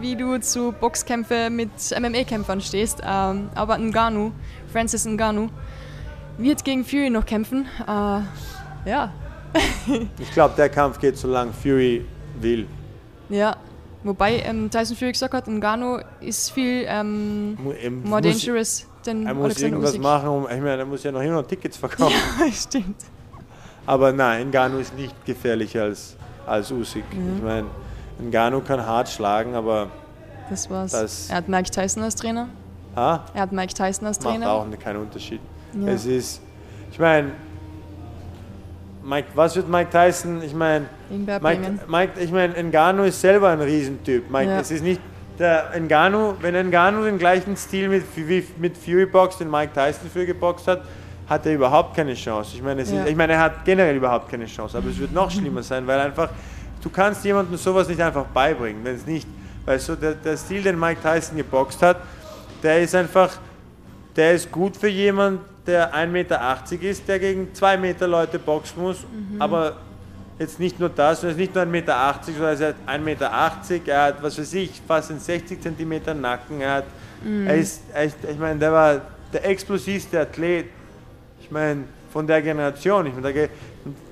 wie 0.00 0.16
du 0.16 0.38
zu 0.38 0.72
Boxkämpfen 0.72 1.56
mit 1.56 1.70
MMA-Kämpfern 1.98 2.60
stehst, 2.60 3.00
ähm, 3.04 3.48
aber 3.54 3.78
Ngannou, 3.78 4.32
Francis 4.70 5.06
Ngannou, 5.06 5.48
wird 6.38 6.64
gegen 6.64 6.84
Fury 6.84 7.10
noch 7.10 7.26
kämpfen. 7.26 7.66
Äh, 7.86 8.88
ja. 8.88 9.12
ich 10.18 10.30
glaube, 10.32 10.54
der 10.56 10.68
Kampf 10.68 10.98
geht 10.98 11.16
so 11.16 11.28
lange 11.28 11.52
Fury 11.52 12.04
will. 12.40 12.66
Ja, 13.28 13.56
wobei 14.04 14.40
ähm, 14.40 14.70
Tyson 14.70 14.96
Fury 14.96 15.12
gesagt 15.12 15.34
hat, 15.34 15.48
Ngannou 15.48 15.98
ist 16.20 16.50
viel 16.50 16.84
ähm, 16.86 17.58
more 18.04 18.22
dangerous 18.22 18.86
den 19.04 19.26
Er 19.26 19.34
muss 19.34 19.44
Alexander 19.46 19.66
irgendwas 19.68 19.90
Usyk. 19.90 20.02
machen, 20.02 20.28
um, 20.28 20.44
ich 20.44 20.60
meine, 20.60 20.78
er 20.78 20.86
muss 20.86 21.02
ja 21.02 21.12
noch 21.12 21.20
immer 21.20 21.34
noch 21.34 21.46
Tickets 21.46 21.76
verkaufen. 21.76 22.14
Ja, 22.40 22.52
stimmt. 22.52 23.04
Aber 23.86 24.12
nein, 24.12 24.50
Ngannou 24.50 24.78
ist 24.78 24.94
nicht 24.94 25.14
gefährlicher 25.24 25.84
als, 25.84 26.16
als 26.46 26.70
Usyk. 26.70 27.04
Mhm. 27.12 27.36
Ich 27.36 27.42
meine, 27.42 27.66
Ngannou 28.20 28.60
kann 28.60 28.84
hart 28.84 29.08
schlagen, 29.08 29.54
aber... 29.54 29.88
Das 30.50 30.68
war's. 30.70 30.92
Das 30.92 31.30
er 31.30 31.36
hat 31.36 31.48
Mike 31.48 31.70
Tyson 31.70 32.02
als 32.02 32.14
Trainer. 32.16 32.48
Ha? 32.96 33.24
Er 33.34 33.42
hat 33.42 33.52
Mike 33.52 33.74
Tyson 33.74 34.06
als 34.06 34.18
Trainer. 34.18 34.46
Macht 34.46 34.74
auch 34.74 34.78
keinen 34.78 35.02
Unterschied. 35.02 35.40
Ja. 35.74 35.92
Es 35.92 36.06
ist, 36.06 36.40
ich 36.90 36.98
meine, 36.98 37.30
Mike, 39.04 39.28
was 39.34 39.56
wird 39.56 39.68
Mike 39.68 39.90
Tyson? 39.90 40.42
Ich 40.42 40.54
meine, 40.54 40.86
In 41.10 41.24
Mike. 41.24 41.60
Mike, 41.88 42.12
ich 42.20 42.30
meine, 42.30 42.54
Ngannou 42.62 43.04
ist 43.04 43.20
selber 43.20 43.48
ein 43.50 43.60
Riesentyp. 43.60 44.30
Mike, 44.30 44.50
Ja. 44.50 44.60
es 44.60 44.70
ist 44.70 44.82
nicht 44.82 45.00
der 45.38 45.70
Ngannou, 45.80 46.34
wenn 46.40 46.54
Ngannou 46.68 47.04
den 47.04 47.18
gleichen 47.18 47.56
Stil 47.56 47.88
mit, 47.88 48.04
wie 48.16 48.44
mit 48.58 48.76
Fury 48.76 49.06
boxt, 49.06 49.40
den 49.40 49.50
Mike 49.50 49.72
Tyson 49.72 50.10
für 50.12 50.26
geboxt 50.26 50.66
hat, 50.68 50.82
hat 51.28 51.46
er 51.46 51.54
überhaupt 51.54 51.94
keine 51.94 52.14
Chance. 52.14 52.52
Ich 52.56 52.62
meine, 52.62 52.82
Ja. 52.82 53.02
ist, 53.02 53.08
ich 53.10 53.16
meine, 53.16 53.34
er 53.34 53.40
hat 53.40 53.64
generell 53.64 53.96
überhaupt 53.96 54.30
keine 54.30 54.46
Chance, 54.46 54.76
aber 54.76 54.88
es 54.90 54.98
wird 54.98 55.12
noch 55.12 55.30
schlimmer 55.30 55.62
sein, 55.62 55.86
weil 55.86 56.00
einfach, 56.00 56.30
du 56.82 56.90
kannst 56.90 57.24
jemandem 57.24 57.56
sowas 57.56 57.88
nicht 57.88 58.00
einfach 58.00 58.24
beibringen, 58.26 58.84
wenn 58.84 58.96
es 58.96 59.06
nicht, 59.06 59.26
weil 59.64 59.78
so 59.78 59.94
der, 59.94 60.14
der 60.14 60.36
Stil, 60.36 60.62
den 60.62 60.78
Mike 60.78 61.00
Tyson 61.02 61.36
geboxt 61.36 61.80
hat, 61.82 61.98
der 62.62 62.80
ist 62.80 62.94
einfach, 62.94 63.30
der 64.16 64.32
ist 64.34 64.50
gut 64.50 64.76
für 64.76 64.88
jemanden, 64.88 65.40
der 65.68 65.94
1,80 65.94 66.06
Meter 66.08 66.58
ist, 66.82 67.06
der 67.06 67.18
gegen 67.20 67.54
2 67.54 67.76
Meter 67.76 68.08
Leute 68.08 68.38
boxen 68.38 68.82
muss, 68.82 69.04
aber 69.38 69.76
jetzt 70.38 70.58
nicht 70.58 70.80
nur 70.80 70.88
das, 70.88 71.22
er 71.22 71.30
ist 71.30 71.36
nicht 71.36 71.54
nur 71.54 71.64
1,80 71.64 71.68
Meter, 71.68 72.14
sondern 72.24 72.44
er 72.60 72.70
ist 72.70 72.76
1,80 72.86 72.98
Meter, 72.98 73.26
er 73.92 74.02
hat, 74.04 74.22
was 74.22 74.38
weiß 74.38 74.54
ich, 74.54 74.80
fast 74.88 75.10
einen 75.10 75.20
60 75.20 75.60
Zentimeter 75.60 76.14
Nacken, 76.14 76.60
er 76.60 76.74
hat, 76.74 76.84
er 77.46 77.54
ist, 77.56 77.82
er 77.92 78.04
ist, 78.04 78.16
ich 78.28 78.38
meine, 78.38 78.58
der 78.58 78.72
war 78.72 79.00
der 79.32 79.44
explosivste 79.48 80.20
Athlet, 80.20 80.66
ich 81.40 81.50
meine, 81.50 81.84
von 82.12 82.26
der 82.26 82.40
Generation, 82.40 83.06
ich 83.06 83.14
meine, 83.14 83.32
der, 83.32 83.48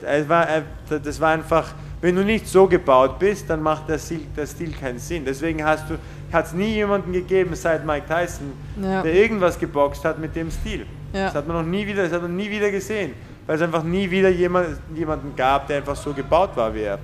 er 0.02 0.28
war, 0.28 0.46
er, 0.48 0.62
das 0.98 1.18
war 1.20 1.30
einfach, 1.32 1.72
wenn 2.02 2.14
du 2.14 2.22
nicht 2.24 2.46
so 2.46 2.66
gebaut 2.66 3.18
bist, 3.18 3.48
dann 3.48 3.62
macht 3.62 3.88
der 3.88 3.98
Stil, 3.98 4.26
der 4.36 4.46
Stil 4.46 4.72
keinen 4.72 4.98
Sinn. 4.98 5.24
Deswegen 5.24 5.64
hast 5.64 5.88
du, 5.88 5.96
hat 6.30 6.46
es 6.46 6.52
nie 6.52 6.74
jemanden 6.74 7.12
gegeben 7.12 7.54
seit 7.54 7.86
Mike 7.86 8.06
Tyson, 8.06 8.52
Ja. 8.82 9.02
der 9.02 9.14
irgendwas 9.14 9.58
geboxt 9.58 10.04
hat 10.04 10.18
mit 10.18 10.36
dem 10.36 10.50
Stil. 10.50 10.86
Ja. 11.12 11.26
Das 11.26 11.34
hat 11.36 11.46
man 11.46 11.56
noch 11.58 11.70
nie 11.70 11.86
wieder, 11.86 12.02
das 12.04 12.12
hat 12.12 12.22
man 12.22 12.34
nie 12.36 12.50
wieder 12.50 12.70
gesehen, 12.70 13.12
weil 13.46 13.56
es 13.56 13.62
einfach 13.62 13.82
nie 13.82 14.10
wieder 14.10 14.28
jemand, 14.28 14.68
jemanden 14.94 15.34
gab, 15.36 15.66
der 15.68 15.78
einfach 15.78 15.96
so 15.96 16.12
gebaut 16.12 16.50
war 16.56 16.74
wie 16.74 16.82
er. 16.82 16.98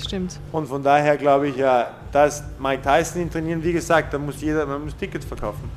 Stimmt. 0.00 0.38
Und 0.52 0.66
von 0.66 0.82
daher 0.82 1.16
glaube 1.16 1.48
ich 1.48 1.56
ja, 1.56 1.88
dass 2.12 2.42
Mike 2.58 2.82
Tyson 2.82 3.22
ihn 3.22 3.30
trainieren, 3.30 3.62
wie 3.62 3.72
gesagt, 3.72 4.12
da 4.14 4.18
muss 4.18 4.40
jeder, 4.40 4.64
man 4.66 4.84
muss 4.84 4.96
Tickets 4.96 5.24
verkaufen. 5.26 5.70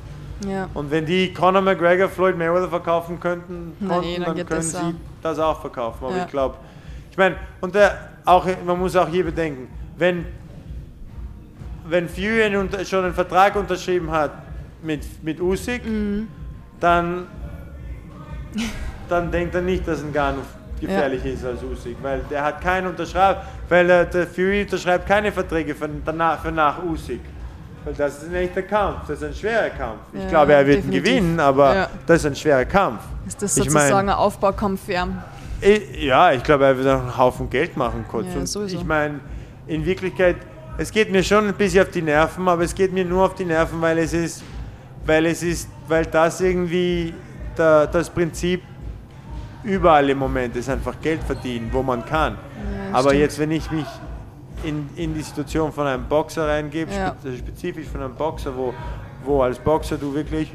Ja. 0.46 0.68
Und 0.74 0.90
wenn 0.90 1.06
die 1.06 1.32
Conor 1.32 1.62
McGregor, 1.62 2.08
Floyd 2.08 2.36
Mayweather 2.36 2.68
verkaufen 2.68 3.18
könnten, 3.20 3.74
konnten, 3.86 4.04
eh, 4.04 4.16
dann 4.16 4.24
dann 4.24 4.36
können 4.36 4.48
das 4.48 4.70
sie 4.70 4.76
auch. 4.78 4.92
das 5.22 5.38
auch 5.38 5.60
verkaufen. 5.60 6.04
Aber 6.04 6.16
Ja. 6.16 6.24
ich 6.24 6.30
glaube, 6.30 6.56
ich 7.10 7.16
meine, 7.16 7.36
und 7.60 7.74
der, 7.74 8.10
auch, 8.24 8.46
man 8.66 8.78
muss 8.78 8.94
auch 8.96 9.08
hier 9.08 9.24
bedenken, 9.24 9.68
wenn, 9.96 10.26
wenn 11.88 12.08
Fury 12.08 12.50
schon 12.84 13.04
einen 13.04 13.14
Vertrag 13.14 13.56
unterschrieben 13.56 14.10
hat 14.10 14.30
mit, 14.82 15.02
mit 15.22 15.40
Usyk, 15.40 15.84
Mhm. 15.86 16.28
Dann, 16.80 17.26
dann 19.08 19.30
denkt 19.30 19.54
er 19.54 19.62
nicht, 19.62 19.86
dass 19.86 20.02
ein 20.02 20.10
Ngannou 20.12 20.42
gefährlich 20.80 21.24
ist 21.24 21.44
als 21.44 21.62
Usyk, 21.62 21.96
weil 22.02 22.20
der 22.30 22.44
hat 22.44 22.60
keinen 22.60 22.88
unterschreibt, 22.88 23.40
weil 23.68 23.86
der, 23.86 24.04
der 24.04 24.26
Fury 24.26 24.62
unterschreibt 24.62 25.06
keine 25.06 25.32
Verträge 25.32 25.74
für, 25.74 25.88
danach, 26.04 26.40
für 26.42 26.52
nach 26.52 26.82
Usyk. 26.82 27.20
Weil 27.84 27.94
das 27.94 28.22
ist 28.22 28.28
ein 28.28 28.34
echter 28.34 28.62
Kampf, 28.62 28.98
das 29.08 29.18
ist 29.22 29.24
ein 29.24 29.34
schwerer 29.34 29.70
Kampf. 29.70 30.00
Ich 30.12 30.22
Ja, 30.24 30.28
glaube, 30.28 30.52
er 30.54 30.66
wird 30.66 30.78
ihn 30.84 30.90
definitiv. 30.90 31.04
gewinnen, 31.04 31.40
aber 31.40 31.74
Ja. 31.74 31.88
das 32.06 32.16
ist 32.20 32.26
ein 32.26 32.36
schwerer 32.36 32.64
Kampf. 32.64 33.00
Ist 33.26 33.40
das 33.40 33.56
Ich 33.56 33.64
sozusagen 33.64 33.90
mein- 33.94 34.08
ein 34.10 34.14
Aufbaukampf 34.14 34.84
für 34.84 34.92
ihn? 34.92 35.16
Ich- 35.60 36.02
Ja, 36.04 36.32
ich 36.32 36.42
glaube, 36.42 36.64
er 36.66 36.76
wird 36.76 36.88
auch 36.88 37.00
einen 37.00 37.16
Haufen 37.16 37.48
Geld 37.48 37.76
machen 37.76 38.04
kurz. 38.10 38.26
Ja, 38.34 38.60
ich 38.66 38.84
meine, 38.84 39.20
in 39.66 39.86
Wirklichkeit, 39.86 40.36
es 40.76 40.90
geht 40.90 41.10
mir 41.10 41.22
schon 41.24 41.46
ein 41.48 41.54
bisschen 41.54 41.82
auf 41.82 41.90
die 41.90 42.02
Nerven, 42.02 42.46
aber 42.48 42.64
es 42.64 42.74
geht 42.74 42.92
mir 42.92 43.04
nur 43.04 43.24
auf 43.24 43.34
die 43.34 43.44
Nerven, 43.46 43.80
weil 43.80 43.96
es 43.98 44.12
ist, 44.12 44.42
weil 45.06 45.26
es 45.26 45.42
ist, 45.42 45.68
weil 45.88 46.04
das 46.06 46.40
irgendwie 46.40 47.14
der, 47.56 47.86
das 47.86 48.10
Prinzip 48.10 48.62
überall 49.62 50.08
im 50.10 50.18
Moment 50.18 50.54
ist, 50.56 50.68
einfach 50.68 50.94
Geld 51.00 51.22
verdienen, 51.22 51.68
wo 51.72 51.82
man 51.82 52.04
kann. 52.04 52.34
Ja, 52.34 52.92
aber 52.98 53.08
stimmt. 53.10 53.20
jetzt, 53.20 53.38
wenn 53.38 53.50
ich 53.50 53.70
mich 53.70 53.86
in, 54.64 54.88
in 54.96 55.14
die 55.14 55.22
Situation 55.22 55.72
von 55.72 55.86
einem 55.86 56.04
Boxer 56.04 56.46
reingebe, 56.48 56.92
Ja. 56.92 57.14
spe- 57.20 57.36
spezifisch 57.36 57.86
von 57.88 58.02
einem 58.02 58.14
Boxer, 58.14 58.52
wo, 58.56 58.72
wo 59.24 59.42
als 59.42 59.58
Boxer 59.58 59.96
du 59.96 60.14
wirklich, 60.14 60.52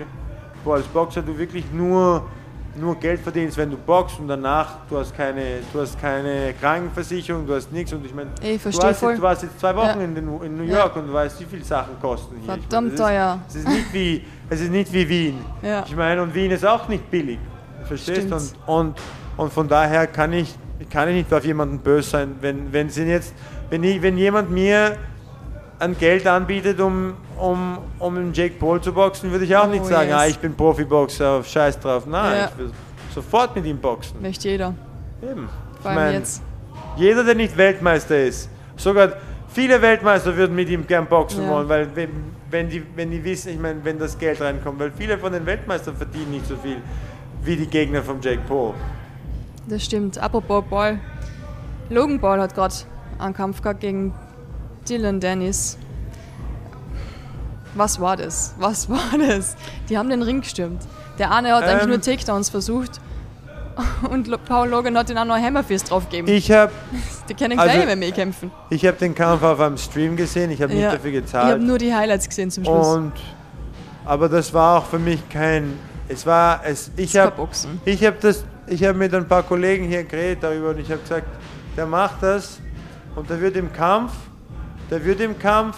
wo 0.64 0.74
als 0.74 0.86
Boxer 0.88 1.22
du 1.22 1.38
wirklich 1.38 1.66
nur, 1.74 2.26
nur 2.76 2.96
Geld 2.96 3.20
verdienst, 3.20 3.58
wenn 3.58 3.70
du 3.70 3.78
boxst 3.78 4.20
und 4.20 4.28
danach 4.28 4.78
du 4.90 4.98
hast 4.98 5.16
keine, 5.16 5.60
du 5.74 5.82
hast 5.82 6.00
keine 6.00 6.54
Krankenversicherung, 6.60 7.46
du 7.46 7.56
hast 7.56 7.72
nichts 7.72 7.92
und 7.92 8.06
ich 8.06 8.14
meine, 8.14 8.30
Ich 8.42 8.62
du, 8.64 8.70
hast 8.70 9.02
jetzt, 9.02 9.18
du 9.18 9.22
warst 9.22 9.44
jetzt 9.44 9.60
zwei 9.60 9.76
Wochen 9.76 10.00
Ja. 10.00 10.04
in, 10.06 10.16
den, 10.16 10.42
in 10.44 10.58
New 10.58 10.64
Ja. 10.64 10.80
York 10.80 10.96
und 10.96 11.08
du 11.08 11.14
weißt, 11.14 11.40
wie 11.42 11.46
viel 11.46 11.64
Sachen 11.64 12.00
kosten 12.02 12.36
hier. 12.42 12.56
Ich 12.56 12.62
Verdammt 12.62 12.98
meine, 12.98 12.98
teuer. 12.98 13.40
Es 13.48 13.56
ist, 13.56 13.68
es 13.68 13.70
ist 13.74 13.78
nicht 13.78 13.94
wie, 13.94 14.26
es 14.50 14.62
ist 14.62 14.72
nicht 14.72 14.94
wie 14.94 15.10
Wien. 15.10 15.46
Ja. 15.62 15.84
Ich 15.86 15.96
meine, 15.96 16.22
und 16.22 16.34
Wien 16.34 16.52
ist 16.52 16.66
auch 16.66 16.88
nicht 16.88 17.10
billig. 17.12 17.40
Verstehst 17.86 18.30
du? 18.32 18.36
Und, 18.36 18.54
und, 18.68 18.98
und 19.38 19.52
von 19.54 19.68
daher 19.68 20.08
kann 20.08 20.32
ich, 20.34 20.56
kann 20.90 21.10
ich 21.10 21.16
nicht 21.16 21.34
auf 21.34 21.44
jemanden 21.44 21.80
böse 21.80 22.10
sein, 22.10 22.36
wenn, 22.42 22.72
wenn, 22.72 22.90
sie 22.90 23.04
jetzt, 23.04 23.34
wenn, 23.70 23.84
ich, 23.84 24.02
wenn 24.02 24.18
jemand 24.18 24.50
mir 24.50 24.98
ein 25.82 25.98
Geld 25.98 26.28
anbietet, 26.28 26.80
um, 26.80 27.14
um, 27.40 27.80
um 28.00 28.34
Jake 28.34 28.56
Paul 28.60 28.80
zu 28.82 28.94
boxen, 28.94 29.32
würde 29.32 29.46
ich 29.46 29.56
auch 29.56 29.68
nicht 29.68 29.82
Oh, 29.84 29.88
sagen, 29.90 30.10
yes. 30.10 30.18
ah, 30.18 30.28
ich 30.28 30.38
bin 30.40 30.54
Profiboxer, 30.56 31.44
scheiß 31.44 31.80
drauf. 31.80 32.06
Nein, 32.06 32.38
Ja. 32.38 32.46
ich 32.52 32.58
will 32.58 32.72
sofort 33.14 33.56
mit 33.56 33.66
ihm 33.66 33.78
boxen. 33.80 34.22
Möchte 34.22 34.48
jeder. 34.50 34.74
Eben. 35.24 35.50
Ich 35.76 35.82
Vor 35.82 35.92
allem 35.92 36.00
mein, 36.00 36.14
jetzt. 36.14 36.44
Jeder, 36.98 37.24
der 37.24 37.36
nicht 37.36 37.58
Weltmeister 37.58 38.18
ist, 38.24 38.50
sogar 38.78 39.14
viele 39.50 39.82
Weltmeister 39.82 40.36
würden 40.38 40.56
mit 40.56 40.70
ihm 40.70 40.86
gern 40.86 41.08
boxen 41.08 41.44
Ja. 41.44 41.50
wollen, 41.50 41.68
weil 41.70 41.88
wenn, 41.96 42.10
wenn, 42.52 42.70
die, 42.70 42.84
wenn 42.96 43.10
die 43.10 43.24
wissen, 43.24 43.50
ich 43.50 43.60
meine, 43.60 43.84
wenn 43.84 43.98
das 43.98 44.18
Geld 44.20 44.40
reinkommt, 44.40 44.80
weil 44.80 44.92
viele 44.96 45.18
von 45.18 45.32
den 45.34 45.46
Weltmeistern 45.48 45.96
verdienen 45.98 46.32
nicht 46.32 46.46
so 46.46 46.56
viel 46.58 46.78
wie 47.44 47.56
die 47.56 47.66
Gegner 47.68 48.04
von 48.04 48.22
Jake 48.22 48.42
Paul. 48.48 48.74
Das 49.68 49.84
stimmt. 49.84 50.20
Apropos 50.20 50.64
Ball. 50.70 51.00
Logan 51.90 52.20
Paul 52.20 52.40
hat 52.40 52.54
gerade 52.54 52.76
einen 53.18 53.34
Kampf 53.34 53.62
gehabt 53.64 53.80
gegen 53.80 54.14
Dylan 54.88 55.20
Dennis. 55.20 55.78
Was 57.76 58.00
war 58.02 58.18
das? 58.18 58.54
Was 58.60 58.90
war 58.90 59.00
das? 59.18 59.56
Die 59.90 59.98
haben 59.98 60.10
den 60.10 60.22
Ring 60.22 60.42
gestürmt. 60.42 60.82
Der 61.18 61.32
eine 61.32 61.54
hat 61.56 61.64
eigentlich 61.64 61.84
Ähm. 61.84 61.90
nur 61.90 62.02
Takedowns 62.02 62.50
versucht. 62.50 63.00
Und 64.10 64.30
Paul 64.46 64.68
Logan 64.70 64.98
hat 64.98 65.10
ihn 65.10 65.18
auch 65.18 65.26
noch 65.26 65.38
Hammerfist 65.38 65.90
draufgegeben. 65.90 66.30
Ich 66.34 66.52
habe 66.52 66.72
Die 67.30 67.34
können 67.34 67.58
also- 67.58 67.74
gleich 67.74 67.96
MMA 67.98 68.12
kämpfen. 68.12 68.52
ich 68.70 68.86
hab 68.86 68.98
den 68.98 69.16
Kampf 69.16 69.42
auf 69.44 69.60
einem 69.60 69.78
Stream 69.78 70.18
gesehen, 70.18 70.52
ich 70.52 70.62
habe 70.62 70.74
nicht 70.74 70.82
Ja. 70.84 70.92
dafür 70.92 71.10
Ich 71.12 71.16
habe 71.18 71.26
gezahlt. 71.26 71.62
nur 71.62 71.78
die 71.78 71.94
Highlights 71.94 72.28
gesehen 72.28 72.52
zum 72.52 72.66
Schluss. 72.66 72.88
Und, 72.88 73.14
aber 74.06 74.28
das 74.28 74.54
war 74.54 74.80
auch 74.80 74.86
für 74.86 75.00
mich 75.00 75.28
kein. 75.30 75.74
Es 76.10 76.26
war. 76.26 76.62
Es, 76.66 76.92
ich 76.98 77.16
habe. 77.16 77.48
Ich 77.86 78.04
habe 78.06 78.18
das, 78.20 78.44
ich 78.68 78.84
habe 78.84 78.98
mit 78.98 79.16
ein 79.16 79.28
paar 79.28 79.44
Kollegen 79.44 79.86
hier 79.86 80.04
geredet 80.04 80.44
darüber 80.44 80.72
und 80.72 80.80
ich 80.80 80.92
habe 80.92 81.02
gesagt, 81.02 81.28
der 81.78 81.86
macht 81.86 82.22
das 82.22 82.60
und 83.16 83.30
der 83.30 83.40
wird 83.40 83.56
im 83.56 83.72
Kampf, 83.72 84.12
der 84.92 85.04
wird 85.04 85.22
im 85.22 85.40
Kampf, 85.40 85.78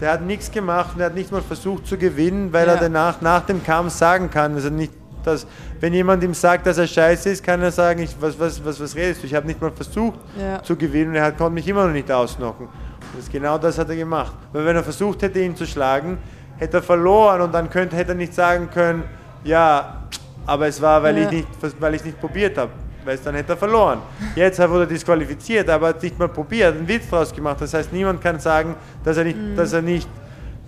der 0.00 0.12
hat 0.12 0.22
nichts 0.22 0.50
gemacht 0.50 0.90
und 0.94 1.00
er 1.00 1.06
hat 1.06 1.14
nicht 1.14 1.30
mal 1.32 1.42
versucht 1.42 1.86
zu 1.86 1.98
gewinnen, 1.98 2.52
weil 2.52 2.66
Ja. 2.68 2.74
er 2.74 2.80
danach 2.80 3.20
nach 3.20 3.44
dem 3.44 3.62
Kampf 3.64 3.92
sagen 3.92 4.30
kann, 4.30 4.54
also 4.54 4.70
nicht, 4.70 4.92
dass 5.24 5.44
wenn 5.80 5.92
jemand 5.92 6.22
ihm 6.22 6.32
sagt, 6.34 6.64
dass 6.66 6.78
er 6.78 6.86
scheiße 6.86 7.30
ist, 7.30 7.42
kann 7.44 7.60
er 7.60 7.72
sagen, 7.72 8.00
ich, 8.00 8.14
was, 8.20 8.38
was, 8.38 8.64
was, 8.64 8.80
was 8.80 8.94
redest 8.94 9.22
du? 9.22 9.26
Ich 9.26 9.34
habe 9.34 9.46
nicht 9.46 9.60
mal 9.60 9.72
versucht 9.72 10.20
Ja. 10.40 10.62
zu 10.62 10.76
gewinnen 10.76 11.10
und 11.10 11.16
er 11.16 11.24
hat, 11.24 11.36
konnte 11.36 11.54
mich 11.54 11.66
immer 11.66 11.84
noch 11.86 11.92
nicht 11.92 12.10
ausnocken. 12.10 12.66
Und 12.66 13.18
das, 13.18 13.28
genau 13.28 13.58
das 13.58 13.76
hat 13.78 13.88
er 13.90 13.96
gemacht. 13.96 14.32
Weil 14.52 14.64
wenn 14.64 14.76
er 14.76 14.84
versucht 14.84 15.20
hätte, 15.22 15.40
ihn 15.40 15.56
zu 15.56 15.66
schlagen, 15.66 16.18
hätte 16.58 16.76
er 16.78 16.82
verloren 16.82 17.40
und 17.40 17.52
dann 17.52 17.68
könnte, 17.68 17.96
hätte 17.96 18.12
er 18.12 18.16
nicht 18.16 18.34
sagen 18.34 18.70
können, 18.72 19.02
ja, 19.42 20.04
aber 20.46 20.68
es 20.68 20.80
war, 20.80 21.02
weil 21.02 21.18
Ja. 21.18 21.24
ich 21.24 21.30
nicht, 21.32 21.48
weil 21.80 21.94
ich 21.96 22.04
nicht 22.04 22.20
probiert 22.20 22.56
habe. 22.56 22.70
Weil 23.08 23.16
dann 23.24 23.34
hätte 23.36 23.54
er 23.54 23.56
verloren. 23.56 24.00
Jetzt 24.36 24.58
wurde 24.68 24.80
er 24.84 24.86
disqualifiziert, 24.86 25.70
aber 25.70 25.86
er 25.86 25.94
hat 25.94 26.02
nicht 26.02 26.18
mal 26.18 26.28
probiert, 26.28 26.76
einen 26.76 26.86
Witz 26.86 27.08
draus 27.08 27.32
gemacht. 27.34 27.56
Das 27.58 27.72
heißt, 27.72 27.90
niemand 27.90 28.20
kann 28.20 28.38
sagen, 28.38 28.74
dass 29.02 29.16
er 29.16 29.24
nicht, 29.24 29.38
Mhm. 29.38 29.56
dass 29.56 29.72
er 29.72 29.80
nicht, 29.80 30.06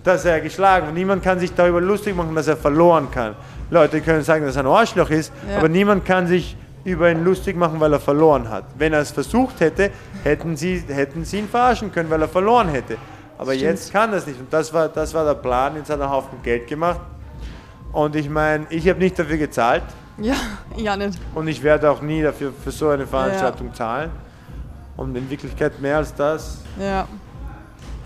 dass 0.03 0.25
er 0.25 0.41
geschlagen 0.41 0.87
wird. 0.87 0.95
Niemand 0.95 1.21
kann 1.21 1.37
sich 1.39 1.53
darüber 1.53 1.79
lustig 1.79 2.15
machen, 2.15 2.33
dass 2.33 2.47
er 2.47 2.57
verloren 2.57 3.09
kann. 3.11 3.35
Leute 3.69 4.01
können 4.01 4.23
sagen, 4.23 4.43
dass 4.43 4.55
er 4.55 4.63
ein 4.63 4.67
Arschloch 4.71 5.11
ist, 5.11 5.31
Ja. 5.47 5.59
aber 5.59 5.69
niemand 5.69 6.03
kann 6.03 6.25
sich 6.25 6.57
über 6.83 7.11
ihn 7.11 7.23
lustig 7.23 7.55
machen, 7.55 7.79
weil 7.79 7.93
er 7.93 7.99
verloren 7.99 8.49
hat. 8.49 8.63
Wenn 8.75 8.91
er 8.93 9.01
es 9.01 9.11
versucht 9.11 9.59
hätte, 9.59 9.91
hätten 10.23 10.57
sie, 10.57 10.83
hätten 10.87 11.23
sie 11.23 11.37
ihn 11.37 11.47
verarschen 11.47 11.91
können, 11.91 12.09
weil 12.09 12.23
er 12.23 12.27
verloren 12.27 12.69
hätte. 12.69 12.97
Aber 13.37 13.51
Stimmt. 13.53 13.69
jetzt 13.69 13.93
kann 13.93 14.11
das 14.11 14.25
nicht. 14.25 14.39
Und 14.39 14.51
das 14.51 14.73
war, 14.73 14.89
das 14.89 15.13
war 15.13 15.23
der 15.25 15.35
Plan. 15.35 15.75
Jetzt 15.75 15.91
hat 15.91 15.99
er 15.99 16.05
einen 16.05 16.11
Haufen 16.13 16.41
Geld 16.41 16.65
gemacht. 16.65 17.01
Und 17.91 18.15
ich 18.15 18.29
meine, 18.31 18.65
ich 18.71 18.89
habe 18.89 18.97
nicht 18.97 19.19
dafür 19.19 19.37
gezahlt. 19.37 19.83
Ja, 20.17 20.35
ja 20.77 20.95
nicht. 20.95 21.19
Und 21.33 21.47
ich 21.47 21.61
werde 21.63 21.89
auch 21.89 22.01
nie 22.01 22.21
dafür 22.21 22.51
für 22.51 22.71
so 22.71 22.89
eine 22.89 23.07
Veranstaltung 23.07 23.73
zahlen. 23.73 24.11
Und 24.97 25.15
in 25.15 25.29
Wirklichkeit 25.29 25.79
mehr 25.81 25.97
als 25.97 26.13
das 26.13 26.59
Ja, 26.79 27.07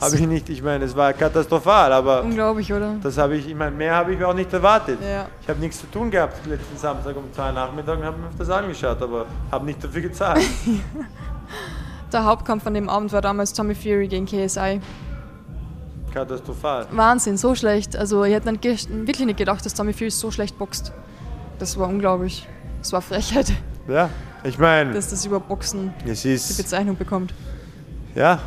habe 0.02 0.16
ich 0.16 0.28
nicht. 0.28 0.50
Ich 0.50 0.62
meine, 0.62 0.86
es 0.86 0.96
war 0.96 1.14
katastrophal, 1.14 1.92
aber 1.94 2.24
unglaublich, 2.24 2.72
oder? 2.72 2.96
das 3.02 3.18
habe 3.18 3.38
ich, 3.38 3.48
ich 3.48 3.56
meine, 3.56 3.76
mehr 3.76 3.96
habe 3.96 4.14
ich 4.14 4.24
auch 4.24 4.34
nicht 4.34 4.52
erwartet. 4.52 5.00
Ja. 5.02 5.28
Ich 5.42 5.50
habe 5.50 5.60
nichts 5.60 5.80
zu 5.80 5.88
tun 5.88 6.12
gehabt 6.12 6.46
letzten 6.46 6.78
Samstag 6.78 7.16
um 7.16 7.32
zwei 7.34 7.52
Nachmittag 7.52 7.98
und 8.00 8.06
habe 8.06 8.18
mir 8.18 8.30
das 8.38 8.50
angeschaut, 8.50 9.02
aber 9.02 9.26
habe 9.52 9.66
nicht 9.66 9.84
dafür 9.84 10.02
gezahlt. 10.02 10.44
Der 12.12 12.24
Hauptkampf 12.24 12.66
an 12.68 12.74
dem 12.74 12.88
Abend 12.88 13.12
war 13.14 13.22
damals 13.22 13.54
Tommy 13.54 13.76
Fury 13.76 14.08
gegen 14.08 14.26
KSI. 14.26 14.80
Katastrophal. 16.14 16.88
Wahnsinn, 16.92 17.38
so 17.38 17.56
schlecht. 17.56 17.96
Also 17.96 18.24
ich 18.24 18.34
hätte 18.34 18.52
nicht 18.52 18.64
wirklich 18.64 19.26
nicht 19.26 19.38
gedacht, 19.38 19.66
dass 19.66 19.74
Tommy 19.74 19.92
Fury 19.92 20.12
so 20.12 20.32
schlecht 20.32 20.58
boxt. 20.58 20.94
Das 21.60 21.78
war 21.78 21.88
unglaublich. 21.88 22.48
Das 22.80 22.92
war 22.94 23.02
Frechheit. 23.02 23.52
Ja, 23.88 24.10
Ich 24.44 24.58
meine, 24.60 24.94
dass 24.94 25.10
das 25.10 25.26
über 25.26 25.40
Boxen 25.40 25.94
es 26.06 26.22
die 26.24 26.54
Bezeichnung 26.62 26.96
bekommt. 26.98 27.34
ja, 28.16 28.40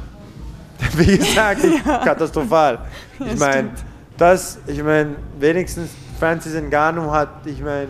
wie 0.96 1.16
gesagt, 1.18 1.60
katastrophal. 1.84 2.78
Ich 3.18 3.38
meine, 3.38 3.70
das, 4.16 4.58
ich 4.66 4.82
meine, 4.82 5.16
wenigstens 5.38 5.90
Francis 6.18 6.54
Ngannou 6.60 7.10
hat, 7.10 7.28
ich 7.46 7.60
meine, 7.60 7.88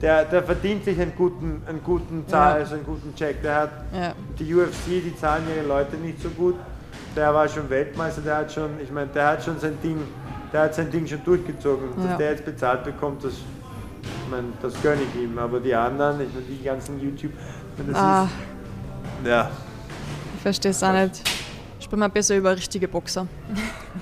der, 0.00 0.24
der 0.24 0.42
verdient 0.42 0.84
sich 0.84 0.98
einen 1.00 1.12
guten, 1.16 1.62
einen 1.66 1.82
guten 1.82 2.26
Zahl, 2.26 2.52
Ja. 2.54 2.56
also 2.60 2.74
einen 2.74 2.84
guten 2.84 3.14
Check. 3.14 3.42
Der 3.42 3.54
hat 3.54 3.70
Ja. 3.94 4.12
die 4.38 4.54
UFC, 4.54 4.86
die 5.04 5.14
zahlen 5.18 5.44
ihre 5.54 5.66
Leute 5.66 5.96
nicht 5.96 6.20
so 6.22 6.28
gut. 6.30 6.56
Der 7.14 7.34
war 7.34 7.46
schon 7.48 7.68
Weltmeister, 7.68 8.22
der 8.22 8.36
hat 8.38 8.52
schon, 8.52 8.70
ich 8.82 8.90
meine, 8.90 9.08
der 9.08 9.26
hat 9.28 9.44
schon 9.44 9.58
sein 9.58 9.76
Ding, 9.82 9.98
der 10.52 10.62
hat 10.62 10.74
sein 10.74 10.90
Ding 10.90 11.06
schon 11.06 11.22
durchgezogen. 11.24 11.88
Dass 11.96 12.04
Ja. 12.12 12.16
der 12.16 12.30
jetzt 12.30 12.44
bezahlt 12.46 12.84
bekommt, 12.84 13.24
das, 13.24 13.34
meine, 14.30 14.48
das 14.62 14.72
gönne 14.82 15.00
ich 15.02 15.22
ihm. 15.22 15.38
Aber 15.38 15.60
die 15.60 15.74
anderen, 15.74 16.20
ich 16.20 16.28
meine, 16.32 16.46
die 16.46 16.62
ganzen 16.64 17.00
YouTube, 17.00 17.32
das 17.86 17.96
Ah, 17.96 18.24
ist, 19.22 19.28
ja, 19.28 19.50
ich 20.36 20.42
verstehe 20.42 20.70
es 20.70 20.82
auch 20.82 20.92
nicht. 20.92 21.20
Sprechen 21.80 22.00
wir 22.00 22.08
besser 22.10 22.36
über 22.36 22.54
richtige 22.54 22.86
Boxer. 22.86 23.26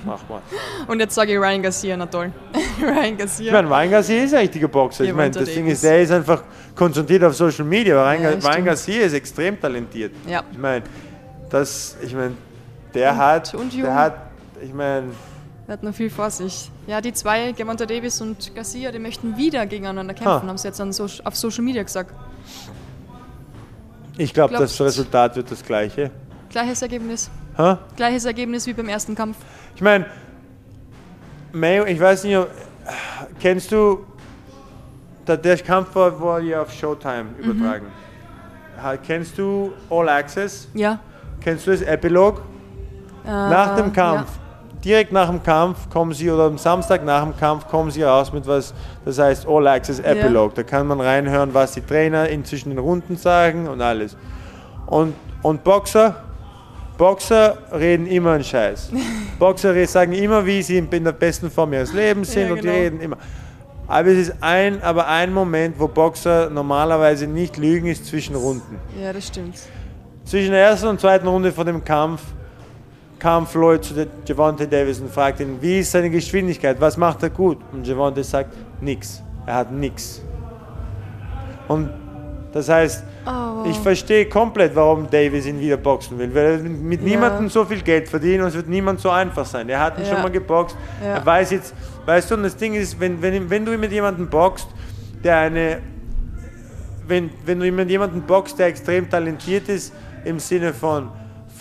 mach 0.04 0.28
mal. 0.28 0.42
Und 0.88 1.00
jetzt 1.00 1.14
sage 1.14 1.32
ich 1.32 1.38
Ryan 1.38 1.62
Garcia, 1.62 1.96
na 1.96 2.06
toll. 2.06 2.32
Ryan 2.82 3.12
Ich 3.12 3.18
Garcia. 3.18 3.52
meine, 3.52 3.68
Ryan 3.68 3.90
Garcia 3.90 4.22
ist 4.24 4.34
ein 4.34 4.40
richtiger 4.40 4.68
Boxer. 4.68 5.04
Ich 5.04 5.14
meine, 5.14 5.30
das 5.30 5.44
Ding 5.48 5.66
ist, 5.66 5.82
der 5.84 6.02
ist 6.02 6.10
einfach 6.12 6.42
konzentriert 6.74 7.24
auf 7.24 7.34
Social 7.34 7.64
Media. 7.64 7.96
Aber 8.00 8.10
Ryan, 8.10 8.22
Ja, 8.22 8.28
Ryan 8.30 8.42
stimmt. 8.42 8.66
Garcia 8.66 9.02
ist 9.06 9.12
extrem 9.14 9.60
talentiert. 9.60 10.12
Ja. 10.26 10.42
Ich 10.52 10.58
meine, 10.58 10.84
das, 11.50 11.96
ich 12.02 12.14
meine, 12.14 12.34
der 12.94 13.16
hat, 13.16 13.54
und 13.54 13.72
der 13.76 13.94
hat, 13.94 14.14
ich 14.60 14.74
meine, 14.74 15.06
Er 15.68 15.74
hat 15.74 15.82
noch 15.82 15.92
viel 15.94 16.08
vor 16.08 16.30
sich. 16.30 16.70
Ja, 16.86 17.02
die 17.02 17.12
zwei, 17.12 17.52
Gervonta 17.52 17.84
Davis 17.84 18.22
und 18.22 18.54
Garcia, 18.54 18.90
die 18.90 18.98
möchten 18.98 19.36
wieder 19.36 19.66
gegeneinander 19.66 20.14
kämpfen, 20.14 20.42
Ha. 20.42 20.48
haben 20.48 20.56
sie 20.56 20.66
jetzt 20.68 20.78
so 20.78 21.06
auf 21.24 21.36
Social 21.36 21.62
Media 21.62 21.82
gesagt. 21.82 22.14
ich 24.16 24.32
glaube, 24.32 24.54
das 24.56 24.80
Resultat 24.80 25.36
wird 25.36 25.50
das 25.50 25.62
gleiche. 25.62 26.10
Gleiches 26.48 26.80
Ergebnis. 26.80 27.30
Ha? 27.58 27.78
Gleiches 27.96 28.24
Ergebnis 28.24 28.66
wie 28.66 28.72
beim 28.72 28.88
ersten 28.88 29.14
Kampf. 29.14 29.36
Ich 29.74 29.82
meine, 29.82 30.06
Mayo, 31.52 31.84
ich 31.84 32.00
weiß 32.00 32.24
nicht, 32.24 32.46
kennst 33.38 33.70
du, 33.70 34.06
der, 35.26 35.58
Kampf 35.58 35.94
war, 35.94 36.18
wurde 36.18 36.46
ja 36.46 36.62
auf 36.62 36.72
Showtime 36.72 37.24
Mhm. 37.24 37.44
übertragen. 37.50 37.86
Ha, 38.82 38.96
Kennst 38.96 39.36
du 39.36 39.72
All 39.90 40.08
Access? 40.08 40.66
Ja. 40.72 40.98
Kennst 41.42 41.66
du 41.66 41.72
das 41.72 41.82
Epilog? 41.82 42.40
Äh, 43.26 43.28
Nach 43.28 43.76
dem 43.76 43.92
Kampf, 43.92 44.30
direkt 44.84 45.12
nach 45.12 45.28
dem 45.28 45.42
Kampf 45.42 45.90
kommen 45.90 46.12
sie, 46.12 46.30
oder 46.30 46.44
am 46.44 46.58
Samstag 46.58 47.04
nach 47.04 47.22
dem 47.24 47.36
Kampf 47.36 47.66
kommen 47.68 47.90
sie 47.90 48.02
raus 48.02 48.32
mit 48.32 48.46
was, 48.46 48.74
das 49.04 49.18
heißt 49.18 49.46
All 49.46 49.66
Access 49.66 49.98
Epilogue. 50.00 50.52
Da 50.54 50.62
kann 50.62 50.86
man 50.86 51.00
reinhören, 51.00 51.52
was 51.52 51.72
die 51.72 51.80
Trainer 51.80 52.28
inzwischen 52.28 52.70
den 52.70 52.78
Runden 52.78 53.16
sagen 53.16 53.68
und 53.68 53.80
alles. 53.80 54.16
Und, 54.86 55.14
und 55.42 55.64
Boxer, 55.64 56.16
Boxer 56.96 57.58
reden 57.72 58.06
immer 58.06 58.32
einen 58.32 58.44
Scheiß. 58.44 58.90
Boxer 59.38 59.86
sagen 59.86 60.12
immer, 60.12 60.44
wie 60.44 60.62
sie 60.62 60.78
in 60.78 61.04
der 61.04 61.12
besten 61.12 61.50
Form 61.50 61.72
ihres 61.72 61.92
Lebens 61.92 62.32
sind 62.32 62.48
Ja, 62.48 62.52
und 62.52 62.58
die 62.58 62.62
genau. 62.62 62.74
reden 62.74 63.00
immer. 63.00 63.16
Aber 63.86 64.08
es 64.08 64.28
ist 64.28 64.34
ein, 64.42 64.82
aber 64.82 65.06
ein 65.08 65.32
Moment, 65.32 65.78
wo 65.78 65.88
Boxer 65.88 66.50
normalerweise 66.50 67.26
nicht 67.26 67.56
lügen, 67.56 67.86
ist 67.86 68.04
zwischen 68.04 68.34
Runden. 68.34 68.78
Ja. 68.98 69.06
ja, 69.06 69.12
das 69.12 69.28
stimmt. 69.28 69.56
Zwischen 70.24 70.50
der 70.50 70.60
ersten 70.60 70.88
und 70.88 71.00
zweiten 71.00 71.26
Runde 71.26 71.52
von 71.52 71.66
dem 71.66 71.82
Kampf 71.82 72.20
kam 73.18 73.46
Floyd 73.46 73.84
zu 73.84 73.94
Javante 74.26 74.66
Davis 74.68 75.00
und 75.00 75.10
fragt 75.10 75.40
ihn, 75.40 75.56
wie 75.60 75.80
ist 75.80 75.90
seine 75.92 76.10
Geschwindigkeit, 76.10 76.80
was 76.80 76.96
macht 76.96 77.22
er 77.22 77.30
gut? 77.30 77.58
Und 77.72 77.86
Javante 77.86 78.22
sagt, 78.24 78.54
nix. 78.80 79.22
Er 79.46 79.54
hat 79.54 79.72
nix. 79.72 80.22
Und 81.68 81.90
das 82.52 82.68
heißt, 82.68 83.04
Oh, 83.26 83.64
ich 83.68 83.76
verstehe 83.78 84.26
komplett, 84.26 84.74
warum 84.74 85.10
Davis 85.10 85.44
ihn 85.44 85.60
wieder 85.60 85.76
boxen 85.76 86.18
will, 86.18 86.34
weil 86.34 86.44
er 86.46 86.58
mit 86.60 87.00
Ja. 87.02 87.06
niemandem 87.08 87.50
so 87.50 87.62
viel 87.66 87.82
Geld 87.82 88.08
verdient 88.08 88.40
und 88.40 88.48
es 88.48 88.54
wird 88.54 88.68
niemand 88.68 89.00
so 89.00 89.10
einfach 89.10 89.44
sein. 89.44 89.68
Er 89.68 89.80
hat 89.80 89.98
ihn 89.98 90.04
Ja. 90.06 90.12
schon 90.14 90.22
mal 90.22 90.30
geboxt, 90.30 90.74
Ja. 91.02 91.16
er 91.16 91.26
weiß 91.26 91.50
jetzt, 91.50 91.74
weißt 92.06 92.30
du, 92.30 92.36
und 92.36 92.44
das 92.44 92.56
Ding 92.56 92.74
ist, 92.74 92.98
wenn, 92.98 93.20
wenn, 93.20 93.50
wenn 93.50 93.66
du 93.66 93.76
mit 93.76 93.92
jemandem 93.92 94.28
boxt, 94.30 94.66
der 95.22 95.36
eine 95.38 95.78
wenn, 97.06 97.30
wenn 97.46 97.58
du 97.60 97.70
mit 97.72 97.88
jemandem 97.90 98.22
boxt, 98.22 98.58
der 98.58 98.66
extrem 98.68 99.08
talentiert 99.08 99.68
ist, 99.68 99.92
im 100.24 100.38
Sinne 100.38 100.72
von, 100.74 101.08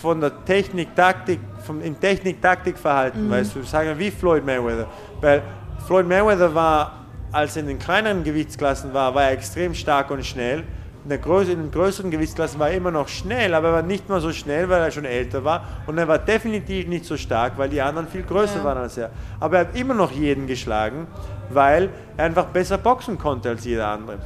von 0.00 0.20
der 0.20 0.44
Technik, 0.44 0.94
Taktik, 0.94 1.40
vom, 1.68 1.82
im 1.82 2.00
Technik-Taktik-Verhalten, 2.00 3.30
weißt 3.30 3.54
du, 3.54 3.62
sagen 3.62 3.98
wie 3.98 4.10
Floyd 4.10 4.44
Mayweather. 4.44 4.86
Weil 5.20 5.42
Floyd 5.86 6.06
Mayweather 6.08 6.54
war, 6.54 7.04
als 7.30 7.56
er 7.56 7.62
in 7.62 7.68
den 7.68 7.78
kleineren 7.78 8.24
Gewichtsklassen 8.24 8.92
war, 8.94 9.14
war 9.14 9.24
er 9.24 9.32
extrem 9.32 9.74
stark 9.74 10.10
und 10.10 10.24
schnell. 10.24 10.64
In, 11.04 11.10
der 11.10 11.18
Größe, 11.18 11.52
in 11.52 11.60
den 11.60 11.70
größeren 11.70 12.10
Gewichtsklassen 12.10 12.58
war 12.58 12.70
er 12.70 12.76
immer 12.76 12.90
noch 12.90 13.08
schnell, 13.08 13.54
aber 13.54 13.68
er 13.68 13.74
war 13.74 13.82
nicht 13.82 14.08
mal 14.08 14.20
so 14.20 14.32
schnell, 14.32 14.68
weil 14.68 14.80
er 14.82 14.90
schon 14.90 15.04
älter 15.04 15.44
war. 15.44 15.64
Und 15.86 15.98
er 15.98 16.08
war 16.08 16.18
definitiv 16.18 16.86
nicht 16.88 17.04
so 17.04 17.16
stark, 17.16 17.52
weil 17.56 17.68
die 17.68 17.80
anderen 17.80 18.08
viel 18.08 18.22
größer 18.22 18.58
Ja. 18.58 18.64
waren 18.64 18.78
als 18.78 18.96
er. 18.96 19.10
Aber 19.38 19.58
er 19.58 19.66
hat 19.66 19.76
immer 19.76 19.94
noch 19.94 20.10
jeden 20.10 20.46
geschlagen, 20.46 21.06
weil 21.50 21.90
er 22.16 22.24
einfach 22.24 22.46
besser 22.46 22.78
boxen 22.78 23.18
konnte 23.18 23.50
als 23.50 23.64
jeder 23.64 23.88
andere. 23.88 24.18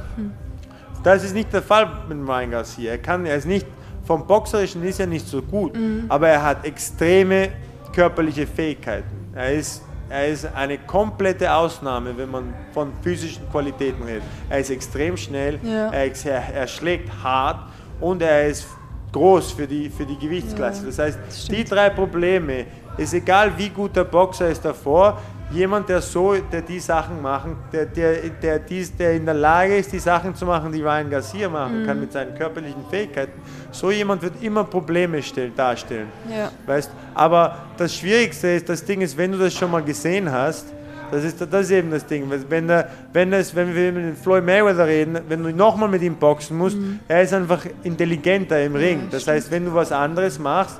Das 1.03 1.23
ist 1.23 1.33
nicht 1.35 1.51
der 1.51 1.61
Fall 1.61 1.87
mit 2.07 2.17
Ryan 2.27 2.51
Garcia. 2.51 2.91
Er 2.91 2.97
kann, 2.97 3.25
er 3.25 3.35
ist 3.35 3.45
nicht 3.47 3.67
vom 4.03 4.25
Boxerischen 4.27 4.83
ist 4.83 4.99
er 4.99 5.07
nicht 5.07 5.27
so 5.27 5.41
gut, 5.41 5.73
aber 6.09 6.27
er 6.29 6.43
hat 6.43 6.65
extreme 6.65 7.49
körperliche 7.93 8.45
Fähigkeiten. 8.47 9.09
Er 9.35 9.53
ist, 9.53 9.81
er 10.09 10.27
ist 10.27 10.45
eine 10.53 10.77
komplette 10.79 11.51
Ausnahme, 11.53 12.15
wenn 12.17 12.29
man 12.29 12.53
von 12.73 12.91
physischen 13.01 13.49
Qualitäten 13.51 14.03
redet. 14.03 14.23
Er 14.49 14.59
ist 14.59 14.69
extrem 14.69 15.15
schnell, 15.17 15.59
Ja. 15.63 15.89
er, 15.91 16.11
er, 16.25 16.53
er 16.55 16.67
schlägt 16.67 17.09
hart 17.23 17.59
und 18.01 18.21
er 18.21 18.47
ist 18.47 18.67
groß 19.11 19.51
für 19.51 19.67
die, 19.67 19.89
für 19.89 20.05
die 20.05 20.17
Gewichtsklasse. 20.17 20.81
Ja, 20.81 20.87
das 20.87 20.99
heißt, 20.99 21.19
das 21.27 21.47
die 21.47 21.63
drei 21.63 21.89
Probleme, 21.91 22.65
ist 22.97 23.13
egal 23.13 23.51
wie 23.57 23.69
gut 23.69 23.95
der 23.95 24.03
Boxer 24.03 24.49
ist 24.49 24.63
davor, 24.65 25.19
jemand, 25.51 25.87
der 25.89 26.01
so, 26.01 26.35
der 26.51 26.61
die 26.61 26.79
Sachen 26.79 27.21
machen, 27.21 27.55
der, 27.71 27.85
der, 27.85 28.29
der, 28.41 28.59
dies, 28.59 28.95
der 28.95 29.13
in 29.13 29.25
der 29.25 29.35
Lage 29.35 29.77
ist, 29.77 29.91
die 29.91 29.99
Sachen 29.99 30.33
zu 30.35 30.45
machen, 30.45 30.71
die 30.71 30.81
Ryan 30.81 31.09
Garcia 31.09 31.47
machen 31.49 31.81
Mhm. 31.83 31.85
kann 31.85 31.99
mit 31.99 32.11
seinen 32.11 32.35
körperlichen 32.35 32.83
Fähigkeiten, 32.89 33.39
so 33.71 33.91
jemand 33.91 34.21
wird 34.21 34.41
immer 34.41 34.63
Probleme 34.63 35.21
stell, 35.21 35.51
darstellen. 35.51 36.07
Ja. 36.29 36.51
Weißt? 36.65 36.89
Aber 37.13 37.57
das 37.77 37.93
Schwierigste 37.95 38.47
ist, 38.49 38.67
das 38.69 38.83
Ding 38.83 39.01
ist, 39.01 39.17
wenn 39.17 39.31
du 39.31 39.37
das 39.37 39.53
schon 39.53 39.69
mal 39.71 39.83
gesehen 39.83 40.31
hast, 40.31 40.67
das 41.11 41.23
ist, 41.25 41.39
das 41.41 41.65
ist 41.65 41.71
eben 41.71 41.91
das 41.91 42.05
Ding. 42.07 42.23
Wenn, 42.49 42.67
der, 42.67 42.89
wenn, 43.11 43.31
es, 43.33 43.53
wenn 43.53 43.75
wir 43.75 43.91
mit 43.91 44.17
Floyd 44.17 44.43
Mayweather 44.43 44.87
reden, 44.87 45.19
wenn 45.29 45.43
du 45.43 45.51
nochmal 45.53 45.87
mit 45.87 46.01
ihm 46.01 46.15
boxen 46.15 46.57
musst, 46.57 46.75
er 47.07 47.21
ist 47.21 47.33
einfach 47.35 47.63
intelligenter 47.83 48.59
im 48.63 48.75
Ring. 48.75 49.09
Das 49.11 49.27
heißt, 49.27 49.51
wenn 49.51 49.65
du 49.65 49.75
was 49.75 49.91
anderes 49.91 50.39
machst, 50.39 50.79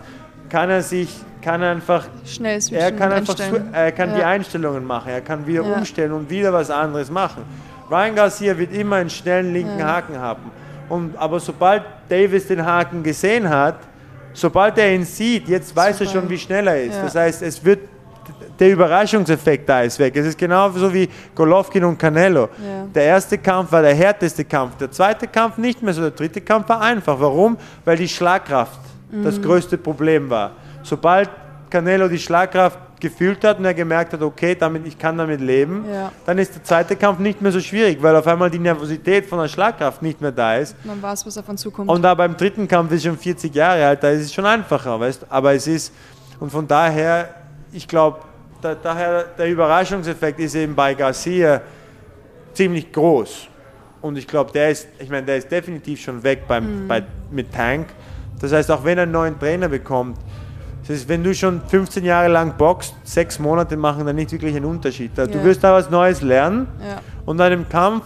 kann 0.49 0.71
er 0.71 0.82
sich, 0.82 1.10
kann 1.44 1.62
er 1.62 1.72
einfach 1.72 2.06
Schnell 2.26 2.60
er 2.72 2.92
kann 2.92 3.12
einfach 3.12 3.36
er 3.72 3.92
kann 3.92 4.14
die 4.14 4.20
Ja. 4.22 4.28
Einstellungen 4.28 4.86
machen, 4.86 5.10
er 5.12 5.22
kann 5.22 5.46
wieder 5.46 5.64
Ja. 5.64 5.76
umstellen 5.76 6.12
und 6.14 6.30
wieder 6.30 6.52
was 6.54 6.70
anderes 6.70 7.10
machen. 7.12 7.44
Ryan 7.92 8.16
Garcia 8.16 8.58
wird 8.58 8.74
immer 8.74 8.96
einen 8.98 9.10
schnellen 9.10 9.54
linken 9.54 9.80
Ja. 9.80 9.88
Haken 9.88 10.18
haben. 10.20 10.52
Und, 10.90 11.16
aber 11.18 11.40
sobald 11.40 11.84
Davis 12.10 12.48
den 12.48 12.66
Haken 12.66 13.04
gesehen 13.04 13.48
hat, 13.50 13.76
sobald 14.34 14.78
er 14.78 14.94
ihn 14.94 15.04
sieht, 15.06 15.48
jetzt 15.48 15.76
weiß 15.76 16.02
er 16.02 16.08
schon, 16.08 16.30
wie 16.30 16.38
schnell 16.38 16.68
er 16.68 16.84
ist. 16.84 16.96
Das 17.04 17.16
heißt, 17.16 17.42
es 17.42 17.64
wird 17.64 17.80
der 18.60 18.72
Überraschungseffekt 18.72 19.68
da 19.68 19.82
ist 19.82 19.98
weg. 20.00 20.16
Es 20.16 20.26
ist 20.28 20.38
genauso 20.38 20.94
wie 20.94 21.10
Golovkin 21.36 21.84
und 21.84 21.98
Canelo. 21.98 22.44
Ja. 22.44 22.86
Der 22.94 23.04
erste 23.04 23.38
Kampf 23.38 23.72
war 23.72 23.82
der 23.82 23.96
härteste 23.96 24.46
Kampf, 24.46 24.78
der 24.78 24.90
zweite 24.92 25.28
Kampf 25.28 25.58
nicht 25.58 25.82
mehr 25.82 25.94
so, 25.94 26.02
der 26.02 26.12
dritte 26.12 26.40
Kampf 26.40 26.70
war 26.70 26.80
einfach. 26.82 27.20
Warum? 27.20 27.58
Weil 27.84 27.98
die 27.98 28.08
Schlagkraft 28.08 28.80
das 29.12 29.38
Mhm. 29.38 29.44
größte 29.44 29.78
Problem 29.78 30.30
war. 30.30 30.52
Sobald 30.84 31.30
Canelo 31.69 32.08
die 32.08 32.19
Schlagkraft 32.19 32.78
gefühlt 33.00 33.43
hat 33.43 33.60
und 33.60 33.65
er 33.65 33.74
gemerkt 33.74 34.13
hat, 34.13 34.22
okay, 34.22 34.56
damit, 34.56 34.86
ich 34.88 34.98
kann 34.98 35.17
damit 35.17 35.41
leben, 35.41 35.84
Ja. 35.91 36.12
dann 36.26 36.38
ist 36.38 36.56
der 36.56 36.63
zweite 36.63 36.96
Kampf 36.96 37.19
nicht 37.19 37.41
mehr 37.41 37.52
so 37.52 37.60
schwierig, 37.60 38.02
weil 38.02 38.15
auf 38.15 38.26
einmal 38.28 38.50
die 38.50 38.60
Nervosität 38.60 39.26
von 39.26 39.39
der 39.39 39.50
Schlagkraft 39.50 40.02
nicht 40.02 40.22
mehr 40.22 40.32
da 40.32 40.56
ist. 40.56 40.76
Man 40.86 41.02
weiß, 41.02 41.26
was 41.26 41.38
auf 41.38 41.50
einen 41.50 41.58
zukommt. 41.58 41.89
Und 41.89 42.02
da 42.02 42.13
beim 42.13 42.38
dritten 42.38 42.65
Kampf 42.67 42.91
ist 42.93 43.04
schon 43.04 43.17
40 43.17 43.54
Jahre 43.54 43.86
alt, 43.88 44.04
da 44.04 44.10
ist 44.10 44.22
es 44.22 44.34
schon 44.34 44.46
einfacher, 44.46 44.98
weißt 45.00 45.26
Aber 45.30 45.54
es 45.54 45.67
ist, 45.67 45.93
und 46.39 46.50
von 46.50 46.65
daher, 46.67 47.28
ich 47.74 47.88
glaube, 47.88 48.19
da, 48.62 48.74
daher 48.76 49.24
der 49.38 49.48
Überraschungseffekt 49.50 50.39
ist 50.39 50.56
eben 50.56 50.74
bei 50.74 50.93
Garcia 50.93 51.62
ziemlich 52.54 52.91
groß. 52.91 53.48
Und 54.02 54.17
ich 54.17 54.28
glaube, 54.28 54.52
der 54.54 54.69
ist, 54.69 54.88
ich 55.00 55.10
meine, 55.10 55.26
der 55.26 55.38
ist 55.38 55.52
definitiv 55.52 56.02
schon 56.02 56.24
weg 56.24 56.43
beim, 56.48 56.88
bei, 56.88 57.04
mit 57.32 57.54
Tank. 57.54 57.88
Das 58.39 58.54
heißt, 58.54 58.69
auch 58.72 58.84
wenn 58.86 58.98
er 58.98 59.04
einen 59.04 59.12
neuen 59.12 59.38
Trainer 59.39 59.67
bekommt, 59.67 60.17
das 60.88 60.98
ist, 60.98 61.08
wenn 61.10 61.24
du 61.24 61.34
schon 61.34 61.62
15 61.67 62.04
Jahre 62.04 62.28
lang 62.28 62.56
boxt, 62.58 62.93
sechs 63.04 63.39
Monate 63.39 63.78
machen 63.78 64.06
dann 64.06 64.15
nicht 64.15 64.32
wirklich 64.32 64.56
einen 64.56 64.65
Unterschied. 64.65 65.12
Du 65.17 65.22
Ja. 65.22 65.43
wirst 65.43 65.63
da 65.63 65.74
was 65.74 65.89
Neues 65.89 66.22
lernen 66.22 66.67
ja. 66.82 67.00
und 67.26 67.38
dann 67.38 67.52
im 67.54 67.69
Kampf 67.69 68.04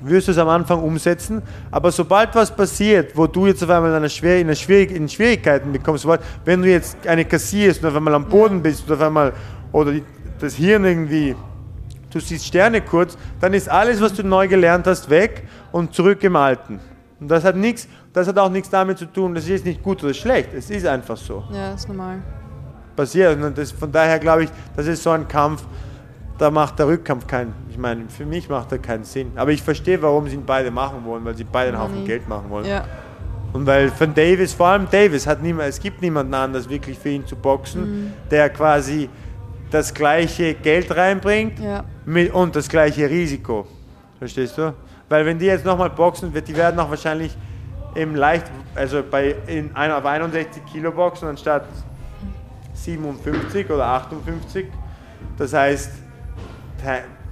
wirst 0.00 0.28
du 0.28 0.32
es 0.32 0.38
am 0.38 0.48
Anfang 0.48 0.82
umsetzen, 0.82 1.40
aber 1.70 1.90
sobald 1.90 2.34
was 2.34 2.54
passiert, 2.54 3.16
wo 3.16 3.26
du 3.26 3.46
jetzt 3.46 3.62
auf 3.64 3.70
einmal 3.70 3.90
in, 3.90 3.96
einer 3.96 4.08
Schwier 4.08 4.36
in, 4.38 4.48
einer 4.48 4.54
Schwierig 4.54 4.90
in 4.90 5.08
Schwierigkeiten 5.08 5.72
bekommst, 5.72 6.02
sobald, 6.02 6.20
wenn 6.44 6.60
du 6.60 6.68
jetzt 6.68 7.06
eine 7.06 7.24
kassierst 7.24 7.82
und 7.82 7.88
auf 7.88 7.96
einmal 7.96 8.14
am 8.14 8.26
Boden 8.28 8.60
bist 8.62 8.84
oder 8.84 8.96
auf 8.96 9.02
einmal 9.02 9.32
oder 9.72 9.92
die, 9.92 10.02
das 10.40 10.56
Hirn 10.56 10.84
irgendwie, 10.84 11.34
du 12.10 12.20
siehst 12.20 12.44
Sterne 12.44 12.82
kurz, 12.82 13.16
dann 13.40 13.54
ist 13.54 13.68
alles, 13.70 14.00
was 14.00 14.12
du 14.12 14.22
neu 14.22 14.46
gelernt 14.46 14.86
hast, 14.86 15.08
weg 15.08 15.44
und 15.72 15.94
zurück 15.94 16.22
im 16.22 16.36
Alten. 16.36 16.80
Und 17.18 17.28
das 17.28 17.44
hat 17.44 17.56
nichts, 17.56 17.88
das 18.14 18.28
hat 18.28 18.38
auch 18.38 18.48
nichts 18.48 18.70
damit 18.70 18.96
zu 18.96 19.06
tun, 19.06 19.34
das 19.34 19.46
ist 19.48 19.66
nicht 19.66 19.82
gut 19.82 20.02
oder 20.02 20.14
schlecht. 20.14 20.54
Es 20.54 20.70
ist 20.70 20.86
einfach 20.86 21.16
so. 21.16 21.44
Ja, 21.52 21.74
ist 21.74 21.86
normal. 21.88 22.22
Passiert. 22.96 23.42
Und 23.42 23.58
das, 23.58 23.72
von 23.72 23.90
daher 23.90 24.18
glaube 24.20 24.44
ich, 24.44 24.50
das 24.76 24.86
ist 24.86 25.02
so 25.02 25.10
ein 25.10 25.26
Kampf, 25.28 25.64
da 26.38 26.50
macht 26.50 26.78
der 26.78 26.86
Rückkampf 26.86 27.26
keinen, 27.26 27.52
ich 27.68 27.76
meine, 27.76 28.08
für 28.08 28.24
mich 28.24 28.48
macht 28.48 28.70
er 28.72 28.78
keinen 28.78 29.04
Sinn. 29.04 29.32
Aber 29.36 29.50
ich 29.50 29.62
verstehe, 29.62 30.00
warum 30.00 30.28
sie 30.28 30.36
ihn 30.36 30.44
beide 30.46 30.70
machen 30.70 31.04
wollen, 31.04 31.24
weil 31.24 31.34
sie 31.34 31.44
beide 31.44 31.70
einen 31.72 31.80
Haufen 31.80 31.94
Money. 31.96 32.06
Geld 32.06 32.28
machen 32.28 32.48
wollen. 32.50 32.66
Ja. 32.66 32.84
Und 33.52 33.66
weil 33.66 33.88
von 33.88 34.14
Davis, 34.14 34.52
vor 34.52 34.68
allem 34.68 34.88
Davis, 34.90 35.26
hat 35.26 35.42
niemand, 35.42 35.68
es 35.68 35.78
gibt 35.80 36.00
niemanden 36.02 36.34
anders 36.34 36.68
wirklich 36.68 36.98
für 36.98 37.10
ihn 37.10 37.26
zu 37.26 37.36
boxen, 37.36 38.12
der 38.30 38.48
quasi 38.50 39.08
das 39.70 39.92
gleiche 39.92 40.54
Geld 40.54 40.94
reinbringt 40.96 41.58
Ja. 41.60 41.84
mit, 42.04 42.32
und 42.32 42.54
das 42.54 42.68
gleiche 42.68 43.08
Risiko. 43.10 43.66
Verstehst 44.18 44.56
du? 44.58 44.72
Weil 45.08 45.26
wenn 45.26 45.38
die 45.38 45.46
jetzt 45.46 45.64
nochmal 45.64 45.90
boxen, 45.90 46.32
wird, 46.32 46.46
die 46.48 46.56
werden 46.56 46.78
auch 46.80 46.90
wahrscheinlich 46.90 47.36
im 47.94 48.14
Leicht, 48.14 48.50
also 48.74 49.02
bei 49.08 49.36
in 49.46 49.74
einer 49.74 49.98
auf 49.98 50.04
61 50.04 50.64
Kilo 50.66 50.90
boxen 50.92 51.28
anstatt 51.28 51.66
57 52.74 53.70
oder 53.70 53.86
58. 53.86 54.66
Das 55.38 55.52
heißt, 55.52 55.90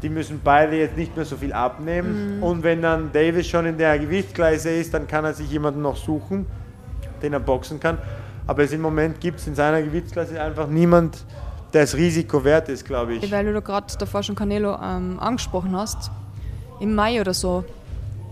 die 0.03 0.09
müssen 0.09 0.41
beide 0.43 0.77
jetzt 0.77 0.97
nicht 0.97 1.15
mehr 1.15 1.25
so 1.25 1.37
viel 1.37 1.53
abnehmen. 1.53 2.43
Und 2.43 2.63
wenn 2.63 2.83
dann 2.83 3.13
Davis 3.13 3.49
schon 3.49 3.67
in 3.67 3.79
der 3.79 3.99
Gewichtsklasse 3.99 4.71
ist, 4.71 4.95
dann 4.95 5.07
kann 5.07 5.25
er 5.25 5.35
sich 5.35 5.51
jemanden 5.51 5.83
noch 5.83 5.97
suchen, 5.97 6.47
den 7.23 7.33
er 7.33 7.41
boxen 7.41 7.79
kann. 7.79 7.99
Aber 8.47 8.65
es 8.65 8.73
im 8.73 8.81
Moment 8.81 9.21
gibt 9.21 9.39
es 9.39 9.47
in 9.47 9.55
seiner 9.55 9.83
Gewichtsklasse 9.83 10.41
einfach 10.41 10.67
niemand, 10.67 11.25
der 11.73 11.83
das 11.83 11.95
Risiko 11.95 12.43
wert 12.45 12.69
ist, 12.69 12.85
glaube 12.85 13.15
ich. 13.15 13.31
Weil 13.31 13.45
du 13.45 13.53
da 13.53 13.61
gerade 13.61 13.87
davor 13.99 14.23
schon 14.23 14.35
Canelo 14.35 14.77
ähm, 14.83 15.19
angesprochen 15.21 15.77
hast. 15.77 16.11
Im 16.81 16.95
Mai 16.95 17.21
oder 17.21 17.35
so. 17.35 17.65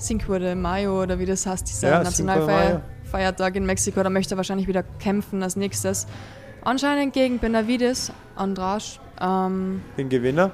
Cinco 0.00 0.38
de 0.38 0.54
Mayo 0.54 1.02
oder 1.02 1.18
wie 1.18 1.26
das 1.26 1.46
heißt, 1.46 1.68
dieser 1.68 1.90
Ja. 1.90 2.02
Nationalfeiertag 2.02 3.56
in 3.56 3.66
Mexiko. 3.66 4.02
Da 4.02 4.10
möchte 4.10 4.34
er 4.34 4.36
wahrscheinlich 4.38 4.66
wieder 4.66 4.82
kämpfen 4.98 5.42
als 5.42 5.56
nächstes. 5.56 6.06
Anscheinend 6.62 7.12
gegen 7.12 7.38
Benavides, 7.38 8.12
Andrasch. 8.36 9.00
Ähm, 9.20 9.82
Den 9.96 10.08
Gewinner. 10.08 10.50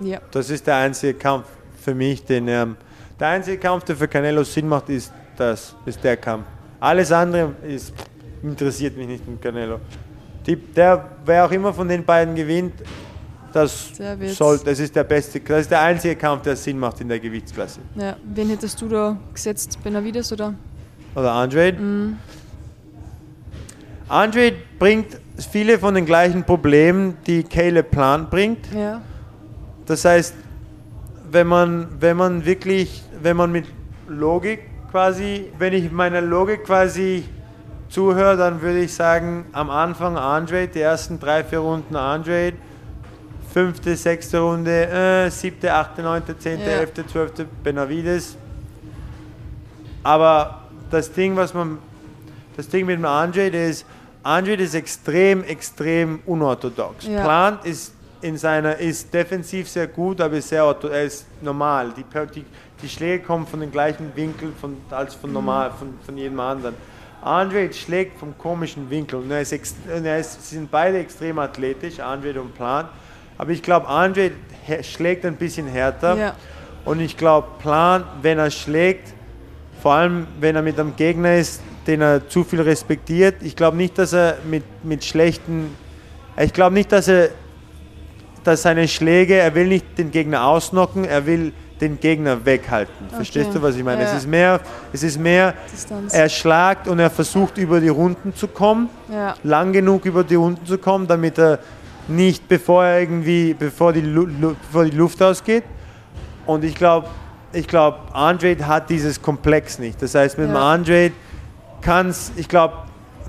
ja. 0.00 0.20
Das 0.30 0.50
ist 0.50 0.66
der 0.66 0.76
einzige 0.76 1.14
Kampf 1.14 1.46
für 1.80 1.94
mich, 1.94 2.24
den 2.24 2.48
ähm, 2.48 2.76
der 3.18 3.28
einzige 3.28 3.58
Kampf, 3.58 3.84
der 3.84 3.96
für 3.96 4.08
Canelo 4.08 4.44
Sinn 4.44 4.68
macht, 4.68 4.88
ist 4.88 5.12
das, 5.36 5.74
ist 5.86 6.02
der 6.04 6.16
Kampf. 6.16 6.44
Alles 6.78 7.12
andere 7.12 7.52
ist, 7.66 7.92
interessiert 8.42 8.96
mich 8.96 9.06
nicht 9.08 9.28
mit 9.28 9.40
Canelo. 9.42 9.80
Die, 10.46 10.56
der, 10.56 11.04
wer 11.26 11.44
auch 11.44 11.50
immer 11.50 11.72
von 11.74 11.86
den 11.88 12.02
beiden 12.04 12.34
gewinnt, 12.34 12.72
das 13.52 13.92
soll, 14.36 14.58
das 14.64 14.78
ist 14.78 14.94
der 14.94 15.04
beste, 15.04 15.40
das 15.40 15.62
ist 15.62 15.70
der 15.70 15.80
einzige 15.82 16.16
Kampf, 16.16 16.42
der 16.42 16.56
Sinn 16.56 16.78
macht 16.78 17.00
in 17.00 17.08
der 17.08 17.18
Gewichtsklasse. 17.18 17.80
ja. 17.96 18.16
Wen 18.24 18.48
hättest 18.48 18.80
du 18.80 18.88
da 18.88 19.16
gesetzt? 19.32 19.78
Benavides 19.82 20.32
oder? 20.32 20.54
Oder 21.14 21.32
Andre. 21.32 21.74
Andre 24.08 24.52
bringt 24.78 25.18
viele 25.50 25.78
von 25.78 25.94
den 25.94 26.06
gleichen 26.06 26.44
Problemen, 26.44 27.16
die 27.26 27.42
Caleb 27.42 27.90
Plant 27.90 28.30
bringt. 28.30 28.72
Ja. 28.74 29.00
Das 29.86 30.04
heißt, 30.04 30.34
wenn 31.30 31.46
man, 31.46 31.88
wenn 32.00 32.16
man 32.16 32.44
wirklich, 32.44 33.02
wenn 33.22 33.36
man 33.36 33.52
mit 33.52 33.66
Logik 34.08 34.60
quasi, 34.90 35.46
wenn 35.58 35.72
ich 35.72 35.90
meiner 35.92 36.20
Logik 36.20 36.64
quasi 36.64 37.24
zuhöre, 37.88 38.36
dann 38.36 38.62
würde 38.62 38.80
ich 38.80 38.94
sagen, 38.94 39.46
am 39.52 39.70
Anfang 39.70 40.16
Andre, 40.16 40.68
die 40.68 40.80
ersten 40.80 41.18
drei, 41.18 41.44
vier 41.44 41.60
Runden 41.60 41.96
Andre, 41.96 42.52
fünfte, 43.52 43.96
sechste 43.96 44.40
Runde, 44.40 44.86
äh, 44.88 45.30
siebte, 45.30 45.72
achte, 45.72 46.02
neunte, 46.02 46.38
zehnte, 46.38 46.64
Ja. 46.64 46.78
elfte, 46.78 47.06
zwölfte 47.06 47.46
Benavides. 47.64 48.36
Aber 50.02 50.62
das 50.90 51.12
Ding, 51.12 51.36
was 51.36 51.52
man, 51.52 51.78
das 52.56 52.68
Ding 52.68 52.86
mit 52.86 52.96
dem 52.98 53.04
Andre, 53.04 53.50
der 53.50 53.68
ist, 53.68 53.84
Andre 54.22 54.54
ist 54.54 54.74
extrem, 54.74 55.44
extrem 55.44 56.20
unorthodox. 56.26 57.06
Ja. 57.06 57.22
Plant 57.22 57.64
ist 57.64 57.94
in 58.20 58.36
seiner, 58.36 58.76
ist 58.76 59.12
defensiv 59.12 59.68
sehr 59.68 59.86
gut, 59.86 60.20
aber 60.20 60.36
ist 60.36 60.48
sehr, 60.48 60.62
er 60.62 61.04
ist 61.04 61.26
normal. 61.40 61.92
Die, 61.96 62.04
die, 62.34 62.44
die 62.82 62.88
Schläge 62.88 63.24
kommen 63.24 63.46
von 63.46 63.60
den 63.60 63.72
gleichen 63.72 64.14
Winkeln 64.14 64.54
von, 64.60 64.76
als 64.90 65.14
von 65.14 65.32
normal, 65.32 65.72
von, 65.78 65.94
von 66.04 66.16
jedem 66.16 66.38
anderen. 66.38 66.74
Andre 67.22 67.72
schlägt 67.72 68.18
vom 68.18 68.36
komischen 68.36 68.88
Winkel 68.88 69.20
und 69.20 69.30
er 69.30 69.42
ist, 69.42 69.52
und 69.52 70.04
er 70.04 70.18
ist, 70.18 70.48
sie 70.48 70.56
sind 70.56 70.70
beide 70.70 70.98
extrem 70.98 71.38
athletisch, 71.38 72.00
Andre 72.00 72.40
und 72.40 72.54
Plant. 72.54 72.88
Aber 73.40 73.52
ich 73.52 73.62
glaube, 73.62 73.88
Andre 73.88 74.32
schlägt 74.82 75.24
ein 75.24 75.36
bisschen 75.36 75.66
härter. 75.66 76.14
Ja. 76.14 76.34
Und 76.84 77.00
ich 77.00 77.16
glaube, 77.16 77.48
Plan, 77.58 78.04
wenn 78.20 78.38
er 78.38 78.50
schlägt, 78.50 79.14
vor 79.80 79.94
allem 79.94 80.26
wenn 80.40 80.56
er 80.56 80.60
mit 80.62 80.78
einem 80.78 80.94
Gegner 80.94 81.36
ist, 81.36 81.62
den 81.86 82.02
er 82.02 82.28
zu 82.28 82.44
viel 82.44 82.60
respektiert, 82.60 83.36
ich 83.40 83.56
glaube 83.56 83.78
nicht, 83.78 83.96
dass 83.96 84.12
er 84.12 84.36
mit, 84.44 84.62
mit 84.84 85.02
schlechten, 85.06 85.74
ich 86.38 86.52
glaube 86.52 86.74
nicht, 86.74 86.92
dass 86.92 87.08
er, 87.08 87.30
dass 88.44 88.60
seine 88.60 88.86
Schläge, 88.86 89.36
er 89.36 89.54
will 89.54 89.68
nicht 89.68 89.86
den 89.96 90.10
Gegner 90.10 90.44
ausnocken, 90.44 91.06
er 91.06 91.24
will 91.24 91.54
den 91.80 91.98
Gegner 91.98 92.44
weghalten. 92.44 93.08
Verstehst 93.08 93.54
du, 93.54 93.62
was 93.62 93.74
ich 93.74 93.82
meine? 93.82 94.02
Ja. 94.02 94.08
Es 94.08 94.18
ist 94.18 94.28
mehr, 94.28 94.60
es 94.92 95.02
ist 95.02 95.18
mehr, 95.18 95.54
Distanz. 95.72 96.12
er 96.12 96.28
schlagt 96.28 96.88
und 96.88 96.98
er 96.98 97.08
versucht 97.08 97.56
über 97.56 97.80
die 97.80 97.88
Runden 97.88 98.34
zu 98.34 98.48
kommen 98.48 98.90
Ja. 99.10 99.34
lang 99.44 99.72
genug 99.72 100.04
über 100.04 100.24
die 100.24 100.34
Runden 100.34 100.66
zu 100.66 100.76
kommen, 100.76 101.06
damit 101.06 101.38
er 101.38 101.58
nicht, 102.10 102.48
bevor 102.48 102.84
er 102.84 103.00
irgendwie, 103.00 103.54
bevor 103.54 103.92
die, 103.92 104.00
Lu 104.00 104.26
Lu 104.26 104.54
bevor 104.54 104.84
die 104.84 104.96
Luft 104.96 105.22
ausgeht. 105.22 105.64
Und 106.46 106.64
ich 106.64 106.74
glaube, 106.74 107.08
ich 107.52 107.66
glaube, 107.66 107.98
Andre 108.12 108.56
hat 108.66 108.90
dieses 108.90 109.20
Komplex 109.20 109.78
nicht. 109.78 110.00
Das 110.02 110.14
heißt, 110.14 110.38
mit 110.38 110.48
dem 110.48 110.54
Ja. 110.54 110.72
Andre 110.72 111.12
kann 111.80 112.08
es, 112.08 112.32
ich 112.36 112.48
glaube, 112.48 112.74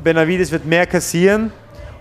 Benavides 0.03 0.51
wird 0.51 0.65
mehr 0.65 0.85
kassieren 0.87 1.51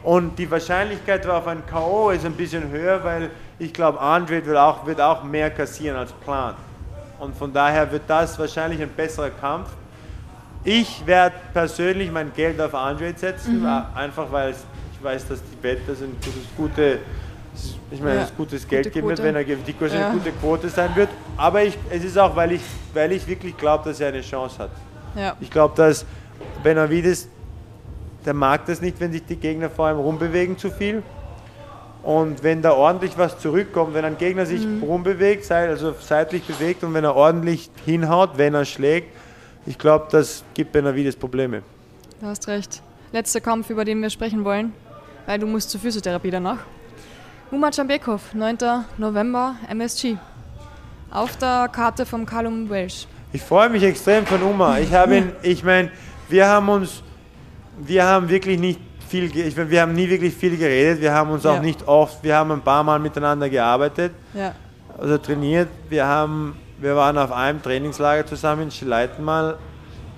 und 0.02 0.38
die 0.38 0.50
Wahrscheinlichkeit 0.50 1.26
auf 1.26 1.46
ein 1.46 1.64
K.O. 1.66 2.10
ist 2.10 2.24
ein 2.24 2.32
bisschen 2.32 2.70
höher, 2.70 3.02
weil 3.04 3.30
ich 3.58 3.72
glaube, 3.72 4.00
Andre 4.00 4.44
wird 4.44 4.56
auch, 4.56 4.86
wird 4.86 5.00
auch 5.00 5.22
mehr 5.22 5.50
kassieren 5.50 5.96
als 5.96 6.12
Plan. 6.12 6.54
Und 7.18 7.36
von 7.36 7.52
daher 7.52 7.90
wird 7.92 8.02
das 8.06 8.38
wahrscheinlich 8.38 8.80
ein 8.80 8.88
besserer 8.88 9.28
Kampf. 9.30 9.68
Ich 10.64 11.02
werde 11.06 11.34
persönlich 11.52 12.10
mein 12.10 12.32
Geld 12.34 12.60
auf 12.60 12.74
Andre 12.74 13.12
setzen, 13.16 13.62
wa- 13.62 13.88
einfach 13.94 14.30
weil 14.30 14.50
es- 14.50 14.64
ich 15.00 15.04
weiß, 15.04 15.28
dass 15.28 15.40
die 15.40 15.62
Wette 15.62 15.94
sind 15.94 16.14
gutes, 16.22 16.42
gute, 16.56 16.98
ich 17.90 18.00
meine, 18.02 18.16
Ja, 18.16 18.22
es 18.24 18.36
gutes 18.36 18.68
Geld 18.68 18.84
gute 18.84 18.94
geben 18.94 19.08
wird, 19.08 19.22
wenn 19.22 19.34
er 19.34 19.44
ge- 19.44 19.56
die 19.66 19.74
Ja. 19.86 20.08
eine 20.10 20.18
gute 20.18 20.30
Quote 20.32 20.68
sein 20.68 20.94
wird. 20.94 21.08
Aber 21.38 21.62
ich, 21.62 21.76
es 21.88 22.04
ist 22.04 22.18
auch, 22.18 22.36
weil 22.36 22.52
ich, 22.52 22.60
weil 22.92 23.10
ich 23.12 23.26
wirklich 23.26 23.56
glaube, 23.56 23.88
dass 23.88 23.98
er 23.98 24.08
eine 24.08 24.20
Chance 24.20 24.58
hat. 24.58 24.70
Ja. 25.16 25.36
Ich 25.40 25.50
glaube, 25.50 25.74
dass 25.74 26.04
Benavides, 26.62 27.28
der 28.26 28.34
mag 28.34 28.66
das 28.66 28.82
nicht, 28.82 29.00
wenn 29.00 29.10
sich 29.10 29.24
die 29.24 29.36
Gegner 29.36 29.70
vor 29.70 29.90
ihm 29.90 29.96
rumbewegen 29.98 30.58
zu 30.58 30.70
viel. 30.70 31.02
Und 32.02 32.42
wenn 32.42 32.60
da 32.62 32.72
ordentlich 32.72 33.16
was 33.16 33.38
zurückkommt, 33.38 33.94
wenn 33.94 34.04
ein 34.04 34.18
Gegner 34.18 34.44
sich 34.44 34.66
rumbewegt, 34.82 35.44
sei- 35.46 35.68
also 35.68 35.94
seitlich 35.98 36.44
bewegt 36.44 36.84
und 36.84 36.92
wenn 36.92 37.04
er 37.04 37.16
ordentlich 37.16 37.70
hinhaut, 37.86 38.32
wenn 38.36 38.52
er 38.54 38.66
schlägt, 38.66 39.14
ich 39.64 39.78
glaube, 39.78 40.08
das 40.10 40.44
gibt 40.52 40.72
Benavides 40.72 41.16
Probleme. 41.16 41.62
Du 42.20 42.26
hast 42.26 42.46
recht. 42.48 42.82
Letzter 43.12 43.40
Kampf, 43.40 43.70
über 43.70 43.84
den 43.84 44.00
wir 44.02 44.08
sprechen 44.10 44.44
wollen, 44.44 44.72
weil 45.26 45.38
du 45.38 45.46
musst 45.46 45.70
zur 45.70 45.80
Physiotherapie 45.80 46.30
danach. 46.30 46.59
Umar 47.50 47.70
Jambekov, 47.72 48.33
9. 48.35 48.59
November, 48.98 49.56
MSG. 49.68 50.16
Auf 51.11 51.37
der 51.38 51.68
Karte 51.72 52.06
vom 52.06 52.24
Callum 52.24 52.68
Welsh. 52.70 53.06
Ich 53.33 53.42
freue 53.42 53.68
mich 53.68 53.83
extrem 53.83 54.24
von 54.26 54.42
Uma. 54.42 54.78
Ich 54.78 54.92
habe 54.92 55.16
ihn, 55.16 55.33
ich 55.42 55.62
meine, 55.64 55.90
wir 56.28 56.46
haben 56.46 56.68
uns, 56.68 57.02
wir 57.78 58.04
haben 58.04 58.28
wirklich 58.28 58.59
nicht 58.59 58.80
viel, 59.09 59.24
ich 59.37 59.56
mein, 59.56 59.68
wir 59.70 59.80
haben 59.83 59.92
nie 59.92 60.09
wirklich 60.09 60.35
viel 60.35 60.56
geredet. 60.56 61.00
Wir 61.00 61.12
haben 61.12 61.30
uns 61.30 61.44
auch 61.44 61.54
Ja. 61.56 61.61
nicht 61.62 61.87
oft, 61.88 62.22
wir 62.22 62.37
haben 62.37 62.52
ein 62.52 62.61
paar 62.61 62.85
Mal 62.85 63.00
miteinander 63.00 63.48
gearbeitet, 63.48 64.12
Ja. 64.35 64.54
also 64.96 65.18
trainiert. 65.18 65.68
Wir 65.88 66.06
haben, 66.06 66.56
wir 66.78 66.94
waren 66.94 67.18
auf 67.18 67.33
einem 67.33 67.61
Trainingslager 67.61 68.24
zusammen 68.26 68.62
in 68.62 68.70
Schleiten 68.70 69.24
mal. 69.24 69.59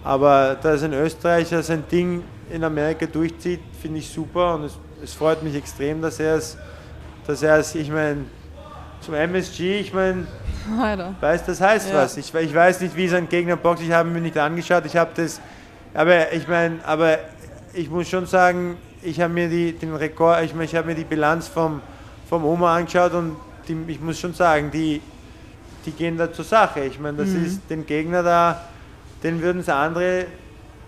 Aber 0.05 0.57
dass 0.61 0.83
ein 0.83 0.93
Österreicher 0.93 1.62
sein 1.62 1.85
Ding 1.91 2.23
in 2.51 2.65
Amerika 2.65 3.07
durchzieht, 3.07 3.61
finde 3.81 4.01
ich 4.01 4.09
super 4.11 4.57
und 4.57 4.65
es, 4.65 4.79
es 5.03 5.15
freut 5.15 5.43
mich 5.43 5.55
extrem, 5.55 6.01
dass 6.03 6.21
er 6.21 6.37
es, 6.37 6.57
dass 7.27 7.43
er 7.43 7.59
es, 7.59 7.75
ich 7.75 7.91
meine, 7.91 8.25
zum 9.01 9.15
MSG, 9.15 9.81
ich 9.81 9.93
meine. 9.93 10.27
Weißt, 11.21 11.49
das 11.49 11.61
heißt 11.61 11.91
Ja. 11.91 11.97
was. 11.97 12.17
Ich, 12.17 12.33
ich 12.33 12.55
weiß 12.55 12.81
nicht, 12.81 12.97
wie 12.97 13.09
sein 13.09 13.29
Gegner 13.29 13.57
boxt. 13.57 13.83
Ich 13.83 13.91
habe 13.91 14.09
mir 14.09 14.21
nicht 14.21 14.38
angeschaut. 14.38 14.85
Ich 14.87 14.97
habe 14.97 15.11
das. 15.17 15.41
Aber 15.93 16.33
ich 16.33 16.47
meine, 16.47 16.79
aber 16.87 17.19
ich 17.75 17.91
muss 17.91 18.09
schon 18.09 18.27
sagen, 18.27 18.77
ich 19.03 19.21
habe 19.21 19.33
mir 19.33 19.49
die, 19.49 19.73
den 19.73 19.95
Rekord, 19.95 20.45
ich, 20.45 20.55
mein, 20.55 20.65
ich 20.67 20.77
habe 20.77 20.87
mir 20.87 20.95
die 20.95 21.05
Bilanz 21.05 21.49
vom, 21.49 21.81
vom 22.29 22.45
Oma 22.45 22.77
angeschaut 22.77 23.12
und 23.12 23.37
die, 23.69 23.77
ich 23.88 24.01
muss 24.01 24.19
schon 24.21 24.33
sagen, 24.35 24.71
die, 24.71 25.03
die 25.85 25.91
gehen 25.91 26.17
da 26.17 26.33
zur 26.33 26.45
Sache. 26.45 26.81
Ich 26.85 27.01
meine, 27.01 27.19
das 27.19 27.31
ist 27.31 27.61
den 27.69 27.85
Gegner 27.85 28.23
da, 28.23 28.61
den 29.23 29.43
würden 29.43 29.61
es 29.61 29.69
andere 29.69 30.27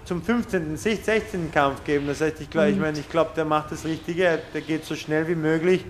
zum 0.05 0.23
15., 0.23 0.77
16. 0.77 1.51
Kampf 1.53 1.83
geben. 1.85 2.07
Das 2.07 2.21
heißt, 2.21 2.41
ich 2.41 2.51
glaube, 2.51 2.71
ich 2.71 2.79
meine, 2.79 2.99
ich 2.99 3.09
glaube, 3.09 3.31
der 3.37 3.45
macht 3.45 3.73
das 3.73 3.85
Richtige. 3.85 4.39
Der 4.53 4.61
geht 4.61 4.85
so 4.85 4.95
schnell 4.95 5.27
wie 5.29 5.35
möglich, 5.35 5.85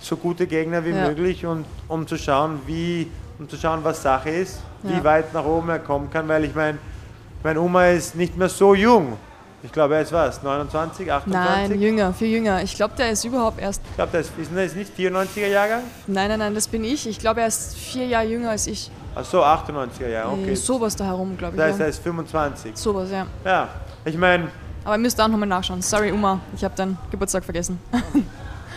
so 0.00 0.16
gute 0.16 0.46
Gegner 0.46 0.84
wie 0.84 0.90
Ja. 0.90 1.08
möglich 1.08 1.44
und 1.44 1.64
um 1.88 2.06
zu 2.06 2.16
schauen, 2.16 2.60
wie, 2.66 3.08
um 3.38 3.48
zu 3.48 3.56
schauen, 3.56 3.80
was 3.82 4.02
Sache 4.02 4.30
ist, 4.30 4.60
Ja. 4.84 4.90
wie 4.90 5.04
weit 5.04 5.34
nach 5.34 5.44
oben 5.44 5.68
er 5.70 5.78
kommen 5.80 6.08
kann, 6.10 6.28
weil 6.28 6.44
ich 6.44 6.54
meine, 6.54 6.78
Meine 7.44 7.60
Oma 7.60 7.86
ist 7.86 8.16
nicht 8.16 8.36
mehr 8.36 8.48
so 8.48 8.74
jung. 8.74 9.16
Ich 9.62 9.70
glaube, 9.70 9.94
er 9.94 10.02
ist 10.02 10.12
was? 10.12 10.42
29, 10.42 11.10
28? 11.12 11.68
Nein, 11.70 11.80
jünger, 11.80 12.12
viel 12.12 12.28
jünger. 12.28 12.62
Ich 12.64 12.74
glaube, 12.74 12.94
der 12.98 13.12
ist 13.12 13.24
überhaupt 13.24 13.60
erst. 13.60 13.80
Ich 13.90 13.94
glaube, 13.94 14.10
das 14.12 14.26
ist, 14.36 14.50
ist 14.52 14.76
nicht 14.76 14.92
94er 14.96 15.46
Jahrgang? 15.46 15.82
Nein, 16.08 16.28
nein, 16.30 16.38
nein, 16.40 16.54
das 16.56 16.66
bin 16.66 16.82
ich. 16.82 17.06
Ich 17.08 17.20
glaube, 17.20 17.40
er 17.42 17.46
ist 17.46 17.76
vier 17.76 18.06
Jahre 18.06 18.26
jünger 18.26 18.50
als 18.50 18.66
ich. 18.66 18.90
Ach 19.20 19.24
so, 19.24 19.42
98er 19.42 20.08
Jahrgang, 20.08 20.40
okay. 20.40 20.52
Äh, 20.52 20.56
sowas 20.56 20.94
da 20.94 21.04
herum, 21.06 21.36
glaube 21.36 21.54
ich. 21.56 21.58
Das 21.58 21.70
heißt, 21.70 21.78
ja. 21.78 21.84
er 21.86 21.88
ist 21.90 22.02
25. 22.02 22.76
Sowas, 22.76 23.10
ja. 23.10 23.26
Ja, 23.44 23.68
ich 24.04 24.16
meine, 24.16 24.48
Aber 24.84 24.94
ihr 24.94 24.98
müsst 24.98 25.20
auch 25.20 25.26
nochmal 25.28 25.48
nachschauen. 25.48 25.82
Sorry, 25.82 26.12
Oma, 26.12 26.40
ich 26.54 26.62
habe 26.64 26.74
deinen 26.76 26.96
Geburtstag 27.10 27.44
vergessen. 27.44 27.78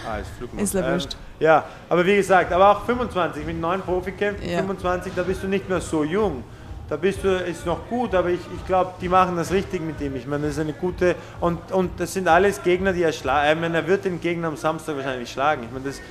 Ah, 0.03 0.17
ist 0.17 0.31
Flugmodus. 0.35 0.63
Ist 0.63 0.73
ja 0.73 0.91
wurscht. 0.91 1.15
ja, 1.39 1.63
aber 1.87 2.03
wie 2.03 2.15
gesagt, 2.15 2.51
aber 2.51 2.71
auch 2.71 2.85
25 2.85 3.45
mit 3.45 3.61
neun 3.61 3.81
Profikämpfen, 3.81 4.49
Ja. 4.49 4.57
25, 4.57 5.13
da 5.15 5.21
bist 5.21 5.43
du 5.43 5.47
nicht 5.47 5.69
mehr 5.69 5.79
so 5.79 6.03
jung. 6.03 6.43
Da 6.89 6.97
bist 6.97 7.23
du, 7.23 7.29
ist 7.37 7.67
noch 7.67 7.87
gut, 7.87 8.15
aber 8.15 8.29
ich, 8.29 8.39
ich 8.55 8.65
glaube, 8.65 8.93
die 8.99 9.07
machen 9.07 9.37
das 9.37 9.51
richtig 9.51 9.79
mit 9.79 10.01
ihm. 10.01 10.15
Ich 10.15 10.25
meine, 10.25 10.47
das 10.47 10.53
ist 10.53 10.59
eine 10.59 10.73
gute, 10.73 11.15
und, 11.39 11.71
und 11.71 11.99
das 11.99 12.13
sind 12.13 12.27
alles 12.27 12.63
Gegner, 12.63 12.93
die 12.93 13.03
er 13.03 13.13
schlagen. 13.13 13.59
Ich 13.59 13.61
meine, 13.61 13.77
er 13.77 13.87
wird 13.87 14.03
den 14.03 14.19
Gegner 14.19 14.47
am 14.47 14.57
Samstag 14.57 14.95
wahrscheinlich 14.97 15.31
schlagen. 15.31 15.63
Ich 15.65 15.71
meine, 15.71 15.85
das, 15.85 16.01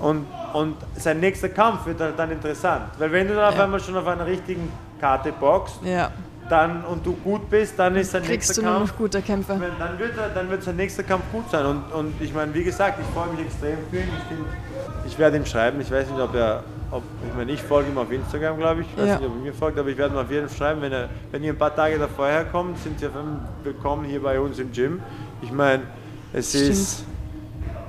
und, 0.00 0.26
und 0.52 0.76
sein 0.96 1.20
nächster 1.20 1.48
Kampf 1.48 1.86
wird 1.86 2.00
dann, 2.00 2.16
dann 2.16 2.30
interessant. 2.32 2.84
Weil 2.98 3.12
wenn 3.12 3.28
du 3.28 3.34
dann 3.34 3.44
auf 3.50 3.56
Ja. 3.56 3.64
einmal 3.64 3.80
schon 3.80 3.96
auf 3.96 4.06
einer 4.06 4.26
richtigen 4.26 4.70
Karte 5.00 5.32
boxst, 5.32 5.80
Ja. 5.84 6.10
dann, 6.48 6.84
und 6.84 7.04
du 7.06 7.12
gut 7.14 7.48
bist, 7.48 7.78
dann 7.78 7.94
ist 7.96 8.10
sein 8.12 8.22
Kriegst 8.22 8.48
nächster 8.50 8.62
du 8.62 8.68
Kampf 8.68 8.90
noch 8.90 8.98
gute 8.98 9.22
Kämpfe. 9.22 9.52
ich 9.54 9.58
meine, 9.60 9.72
dann, 9.78 9.98
wird 9.98 10.16
er, 10.18 10.28
dann 10.30 10.50
wird 10.50 10.62
sein 10.62 10.76
nächster 10.76 11.02
Kampf 11.02 11.24
gut 11.32 11.48
sein. 11.50 11.64
Und, 11.66 11.82
und 11.92 12.14
ich 12.20 12.32
meine, 12.34 12.52
wie 12.54 12.64
gesagt, 12.64 12.98
ich 13.00 13.06
freue 13.14 13.28
mich 13.28 13.46
extrem 13.46 13.78
für 13.90 13.96
ihn. 13.98 14.02
Ich, 14.18 14.24
find, 14.28 14.46
ich 15.06 15.18
werde 15.18 15.36
ihm 15.36 15.46
schreiben. 15.46 15.80
Ich 15.80 15.90
weiß 15.90 16.08
nicht, 16.10 16.20
ob 16.20 16.34
er. 16.34 16.62
Ob, 16.92 17.04
ich 17.24 17.32
meine, 17.36 17.52
ich 17.52 17.62
folge 17.62 17.88
ihm 17.88 17.98
auf 17.98 18.10
Instagram, 18.10 18.58
glaube 18.58 18.80
ich. 18.80 18.88
Ich 18.88 18.96
weiß 19.00 19.06
Ja. 19.08 19.16
nicht, 19.18 19.26
ob 19.28 19.36
er 19.36 19.42
mir 19.42 19.54
folgt, 19.54 19.78
aber 19.78 19.88
ich 19.90 19.96
werde 19.96 20.12
ihm 20.16 20.18
auf 20.18 20.28
jeden 20.28 20.48
Fall 20.48 20.58
schreiben. 20.58 20.82
Wenn, 20.82 20.90
er, 20.92 21.08
wenn 21.30 21.44
ihr 21.44 21.52
ein 21.52 21.56
paar 21.58 21.72
Tage 21.76 21.96
davor 22.00 22.26
herkommt, 22.26 22.78
sind 22.82 22.98
Sie 22.98 23.06
auf 23.06 23.14
einmal 23.14 23.38
willkommen 23.62 24.04
hier 24.06 24.20
bei 24.20 24.40
uns 24.40 24.58
im 24.58 24.72
Gym. 24.72 25.00
Ich 25.40 25.52
meine, 25.52 25.84
es 26.32 26.48
Stimmt. 26.50 26.70
ist. 26.70 27.04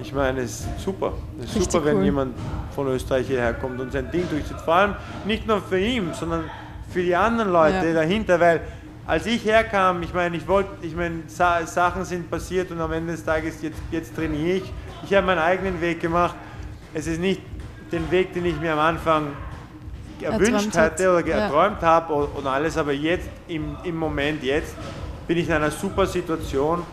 Ich 0.02 0.14
meine, 0.14 0.42
es 0.42 0.62
ist 0.62 0.68
super. 0.80 1.14
Es 1.40 1.46
ist 1.50 1.56
Richtig 1.58 1.72
super, 1.74 1.86
wenn 1.86 1.98
cool. 1.98 2.04
jemand 2.06 2.36
von 2.76 2.88
Österreich 2.88 3.28
hierher 3.28 3.54
kommt 3.54 3.80
und 3.80 3.92
sein 3.92 4.10
Ding 4.12 4.28
durchzieht. 4.30 4.60
Vor 4.62 4.74
allem 4.76 4.96
nicht 5.26 5.48
nur 5.48 5.62
für 5.62 5.80
ihn, 5.80 6.14
sondern 6.14 6.46
für 6.92 7.02
die 7.04 7.16
anderen 7.16 7.52
Leute 7.52 7.88
Ja. 7.88 7.94
dahinter, 7.94 8.40
weil 8.40 8.62
als 9.08 9.26
ich 9.26 9.44
herkam, 9.46 10.02
ich 10.04 10.14
meine, 10.14 10.38
ich 10.38 10.48
wollte, 10.48 10.70
ich 10.82 10.96
meine, 10.96 11.24
Sa 11.28 11.66
Sachen 11.66 12.06
sind 12.06 12.30
passiert 12.30 12.72
und 12.72 12.80
am 12.82 12.92
Ende 12.94 13.12
des 13.14 13.24
Tages 13.26 13.62
jetzt, 13.62 13.80
jetzt 13.92 14.16
trainiere 14.16 14.58
ich. 14.58 14.74
Ich 15.04 15.14
habe 15.14 15.26
meinen 15.26 15.40
eigenen 15.40 15.80
Weg 15.82 16.00
gemacht. 16.00 16.36
Es 16.94 17.08
ist 17.08 17.20
nicht 17.20 17.42
den 17.92 18.10
Weg, 18.12 18.34
den 18.34 18.46
ich 18.46 18.60
mir 18.60 18.74
am 18.74 18.80
Anfang 18.80 19.28
erwünscht 20.22 20.78
hatte 20.78 21.10
oder 21.18 21.26
Ja. 21.28 21.38
erträumt 21.40 21.82
habe 21.82 22.14
und 22.14 22.36
und 22.36 22.48
alles, 22.48 22.78
aber 22.78 22.92
jetzt 22.94 23.28
im, 23.48 23.76
im 23.84 23.96
Moment 23.98 24.44
jetzt 24.44 24.76
bin 25.28 25.38
ich 25.38 25.48
in 25.48 25.54
einer 25.56 25.72
super 25.72 26.06
Situation, 26.06 26.84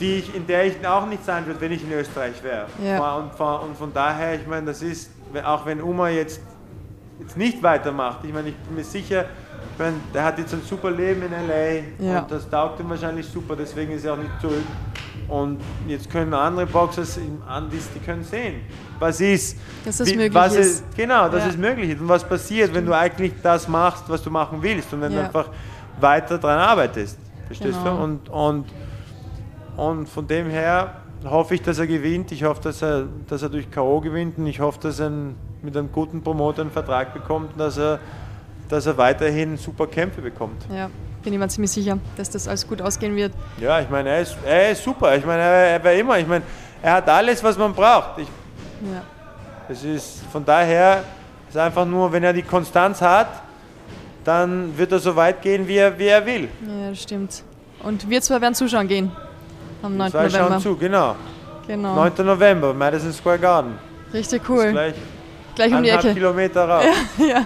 die 0.00 0.16
ich, 0.16 0.34
in 0.34 0.46
der 0.46 0.66
ich 0.66 0.86
auch 0.86 1.06
nicht 1.06 1.24
sein 1.24 1.46
würde, 1.46 1.60
wenn 1.60 1.72
ich 1.72 1.82
in 1.82 1.92
Österreich 1.92 2.42
wäre. 2.42 2.66
Ja. 2.82 3.16
Und, 3.16 3.32
von, 3.34 3.60
und 3.60 3.76
von 3.76 3.92
daher, 3.92 4.34
ich 4.34 4.46
meine, 4.46 4.66
das 4.66 4.82
ist, 4.82 5.10
auch 5.44 5.64
wenn 5.66 5.80
Uma 5.80 6.08
jetzt, 6.08 6.40
jetzt 7.20 7.36
nicht 7.36 7.62
weitermacht, 7.62 8.18
ich 8.24 8.32
meine, 8.32 8.48
ich 8.48 8.56
bin 8.56 8.76
mir 8.76 8.84
sicher, 8.84 9.24
ich 9.72 9.78
meine, 9.78 9.96
der 10.12 10.24
hat 10.24 10.38
jetzt 10.38 10.52
ein 10.52 10.62
super 10.62 10.90
Leben 10.90 11.22
in 11.22 11.32
LA 11.32 12.04
Ja. 12.12 12.20
und 12.20 12.30
das 12.30 12.48
taugt 12.48 12.80
ihm 12.80 12.90
wahrscheinlich 12.90 13.26
super, 13.26 13.56
deswegen 13.56 13.92
ist 13.92 14.04
er 14.04 14.14
auch 14.14 14.18
nicht 14.18 14.40
zurück. 14.40 14.64
Und 15.28 15.58
jetzt 15.86 16.10
können 16.10 16.34
andere 16.34 16.66
an, 17.48 17.70
die, 17.72 18.00
können 18.00 18.22
sehen, 18.24 18.60
was 18.98 19.20
ist. 19.20 19.56
Dass 19.84 19.96
das 19.98 20.08
möglich 20.10 20.34
was 20.34 20.54
ist. 20.54 20.84
Genau, 20.96 21.28
dass 21.28 21.44
Ja. 21.44 21.50
es 21.50 21.56
möglich 21.56 21.90
ist 21.90 22.00
und 22.00 22.08
was 22.08 22.24
passiert, 22.28 22.74
wenn 22.74 22.84
du 22.84 22.92
eigentlich 22.92 23.32
das 23.42 23.66
machst, 23.68 24.04
was 24.08 24.22
du 24.22 24.30
machen 24.30 24.58
willst 24.60 24.92
und 24.92 25.00
wenn 25.00 25.12
du 25.12 25.18
Ja. 25.18 25.24
einfach 25.24 25.48
weiter 26.00 26.36
daran 26.36 26.58
arbeitest. 26.58 27.18
Verstehst 27.46 27.78
Genau. 27.82 27.96
du? 27.96 28.02
Und, 28.02 28.28
und, 28.28 28.66
und 29.76 30.08
von 30.08 30.26
dem 30.26 30.48
her 30.50 30.96
hoffe 31.24 31.54
ich, 31.54 31.62
dass 31.62 31.78
er 31.78 31.86
gewinnt. 31.86 32.32
Ich 32.32 32.44
hoffe, 32.44 32.60
dass 32.62 32.82
er, 32.82 33.04
dass 33.28 33.42
er 33.42 33.48
durch 33.48 33.70
K.O. 33.70 34.00
gewinnt 34.00 34.38
und 34.38 34.46
ich 34.46 34.60
hoffe, 34.60 34.78
dass 34.80 35.00
er 35.00 35.10
mit 35.62 35.76
einem 35.76 35.90
guten 35.90 36.22
Promoter 36.22 36.62
einen 36.62 36.70
Vertrag 36.70 37.14
bekommt 37.14 37.52
und 37.52 37.58
dass 37.60 37.78
er, 37.78 37.98
dass 38.68 38.86
er 38.86 38.96
weiterhin 38.96 39.56
super 39.56 39.86
Kämpfe 39.86 40.20
bekommt. 40.20 40.66
Ja, 40.72 40.90
bin 41.22 41.32
ich 41.32 41.38
mir 41.38 41.48
ziemlich 41.48 41.70
sicher, 41.70 41.98
dass 42.16 42.30
das 42.30 42.46
alles 42.46 42.66
gut 42.66 42.82
ausgehen 42.82 43.16
wird. 43.16 43.32
Ja, 43.58 43.80
ich 43.80 43.88
meine, 43.88 44.10
er 44.10 44.20
ist, 44.20 44.36
er 44.44 44.70
ist 44.70 44.84
super. 44.84 45.16
Ich 45.16 45.24
meine, 45.24 45.42
er, 45.42 45.66
er 45.78 45.84
war 45.84 45.92
immer, 45.92 46.18
ich 46.18 46.26
meine, 46.26 46.44
er 46.82 46.94
hat 46.94 47.08
alles, 47.08 47.42
was 47.42 47.56
man 47.56 47.72
braucht. 47.72 48.18
Ich, 48.18 48.28
Ja. 48.92 49.02
Es 49.66 49.82
ist 49.82 50.20
von 50.30 50.44
daher 50.44 51.04
ist 51.48 51.56
einfach 51.56 51.86
nur, 51.86 52.12
wenn 52.12 52.22
er 52.22 52.34
die 52.34 52.42
Konstanz 52.42 53.00
hat, 53.00 53.28
dann 54.24 54.76
wird 54.76 54.92
er 54.92 54.98
so 54.98 55.16
weit 55.16 55.40
gehen, 55.40 55.66
wie 55.66 55.76
er, 55.76 55.98
wie 55.98 56.06
er 56.06 56.24
will. 56.26 56.48
ja, 56.66 56.90
das 56.90 57.02
stimmt. 57.02 57.42
Und 57.82 58.08
wir 58.08 58.20
zwei 58.20 58.40
werden 58.40 58.54
zuschauen 58.54 58.88
gehen. 58.88 59.12
Am 59.84 59.96
9. 59.98 60.10
Zwei 60.10 60.24
November. 60.24 60.48
schauen 60.48 60.60
zu, 60.60 60.76
genau. 60.76 61.14
Genau. 61.66 61.94
9. 61.94 62.12
November, 62.24 62.72
Madison 62.72 63.12
Square 63.12 63.38
Garden. 63.38 63.78
Richtig 64.12 64.42
Ist 64.42 64.48
cool. 64.48 64.70
Gleich, 64.70 64.94
Gleich 65.54 65.72
um 65.74 65.82
die 65.82 65.90
Ecke. 65.90 66.14
Kilometer 66.14 66.68
raus. 66.68 66.84
ja, 67.18 67.44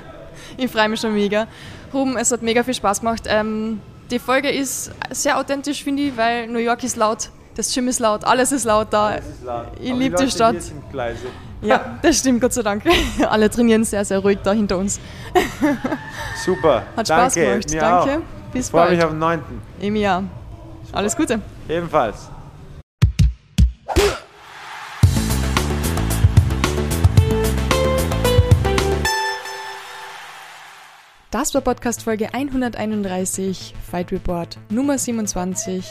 ich 0.56 0.70
freue 0.70 0.88
mich 0.88 1.00
schon 1.00 1.14
mega. 1.14 1.46
Ruben, 1.92 2.16
es 2.16 2.30
hat 2.30 2.42
mega 2.42 2.62
viel 2.62 2.74
Spaß 2.74 3.00
gemacht. 3.00 3.22
Ähm, 3.26 3.80
die 4.10 4.18
Folge 4.18 4.50
ist 4.50 4.92
sehr 5.10 5.38
authentisch, 5.38 5.82
finde 5.82 6.02
ich, 6.04 6.16
weil 6.16 6.46
New 6.46 6.58
York 6.58 6.84
ist 6.84 6.96
laut, 6.96 7.30
das 7.56 7.74
Gym 7.74 7.88
ist 7.88 7.98
laut, 7.98 8.24
alles 8.24 8.52
ist 8.52 8.64
laut 8.64 8.88
da. 8.90 9.14
Ist 9.16 9.44
laut. 9.44 9.66
Ich 9.80 9.90
Aber 9.90 9.98
lieb 9.98 10.16
die 10.16 10.30
Stadt. 10.30 10.56
Ja, 11.60 11.98
das 12.02 12.18
stimmt, 12.18 12.40
Gott 12.40 12.52
sei 12.52 12.62
Dank. 12.62 12.84
Alle 13.28 13.50
trainieren 13.50 13.82
sehr, 13.82 14.04
sehr 14.04 14.20
ruhig 14.20 14.38
da 14.44 14.52
hinter 14.52 14.78
uns. 14.78 15.00
Super. 16.44 16.84
Hat 16.96 17.08
Spaß 17.08 17.34
Danke. 17.34 17.50
gemacht. 17.50 17.70
Mir 17.70 17.80
Danke. 17.80 18.10
Auch. 18.12 18.52
Bis 18.52 18.66
Ich 18.66 18.70
freue 18.70 18.90
mich 18.90 18.98
bald. 19.00 19.04
auf 19.04 19.10
den 19.10 19.18
9. 19.18 19.40
Im 19.80 19.96
Jahr. 19.96 20.22
Alles 20.92 21.16
Gute. 21.16 21.40
Ebenfalls. 21.68 22.30
Das 31.30 31.52
war 31.54 31.60
Podcast 31.60 32.02
Folge 32.02 32.32
131, 32.32 33.74
Fight 33.90 34.10
Report 34.12 34.58
Nummer 34.70 34.96
27 34.96 35.84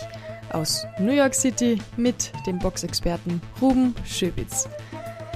aus 0.52 0.86
New 1.00 1.12
York 1.12 1.36
City 1.36 1.80
mit 1.96 2.32
dem 2.48 2.58
Boxexperten 2.58 3.40
Ruben 3.62 3.94
Schöbitz. 4.04 4.68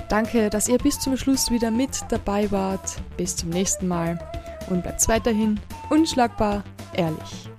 Danke, 0.09 0.49
dass 0.49 0.67
ihr 0.67 0.79
bis 0.79 0.99
zum 0.99 1.15
Schluss 1.17 1.51
wieder 1.51 1.71
mit 1.71 2.01
dabei 2.09 2.51
wart. 2.51 3.01
Bis 3.15 3.35
zum 3.35 3.49
nächsten 3.49 3.87
Mal 3.87 4.19
und 4.69 4.83
bleibt 4.83 5.07
weiterhin 5.07 5.59
unschlagbar 5.89 6.63
ehrlich. 6.93 7.49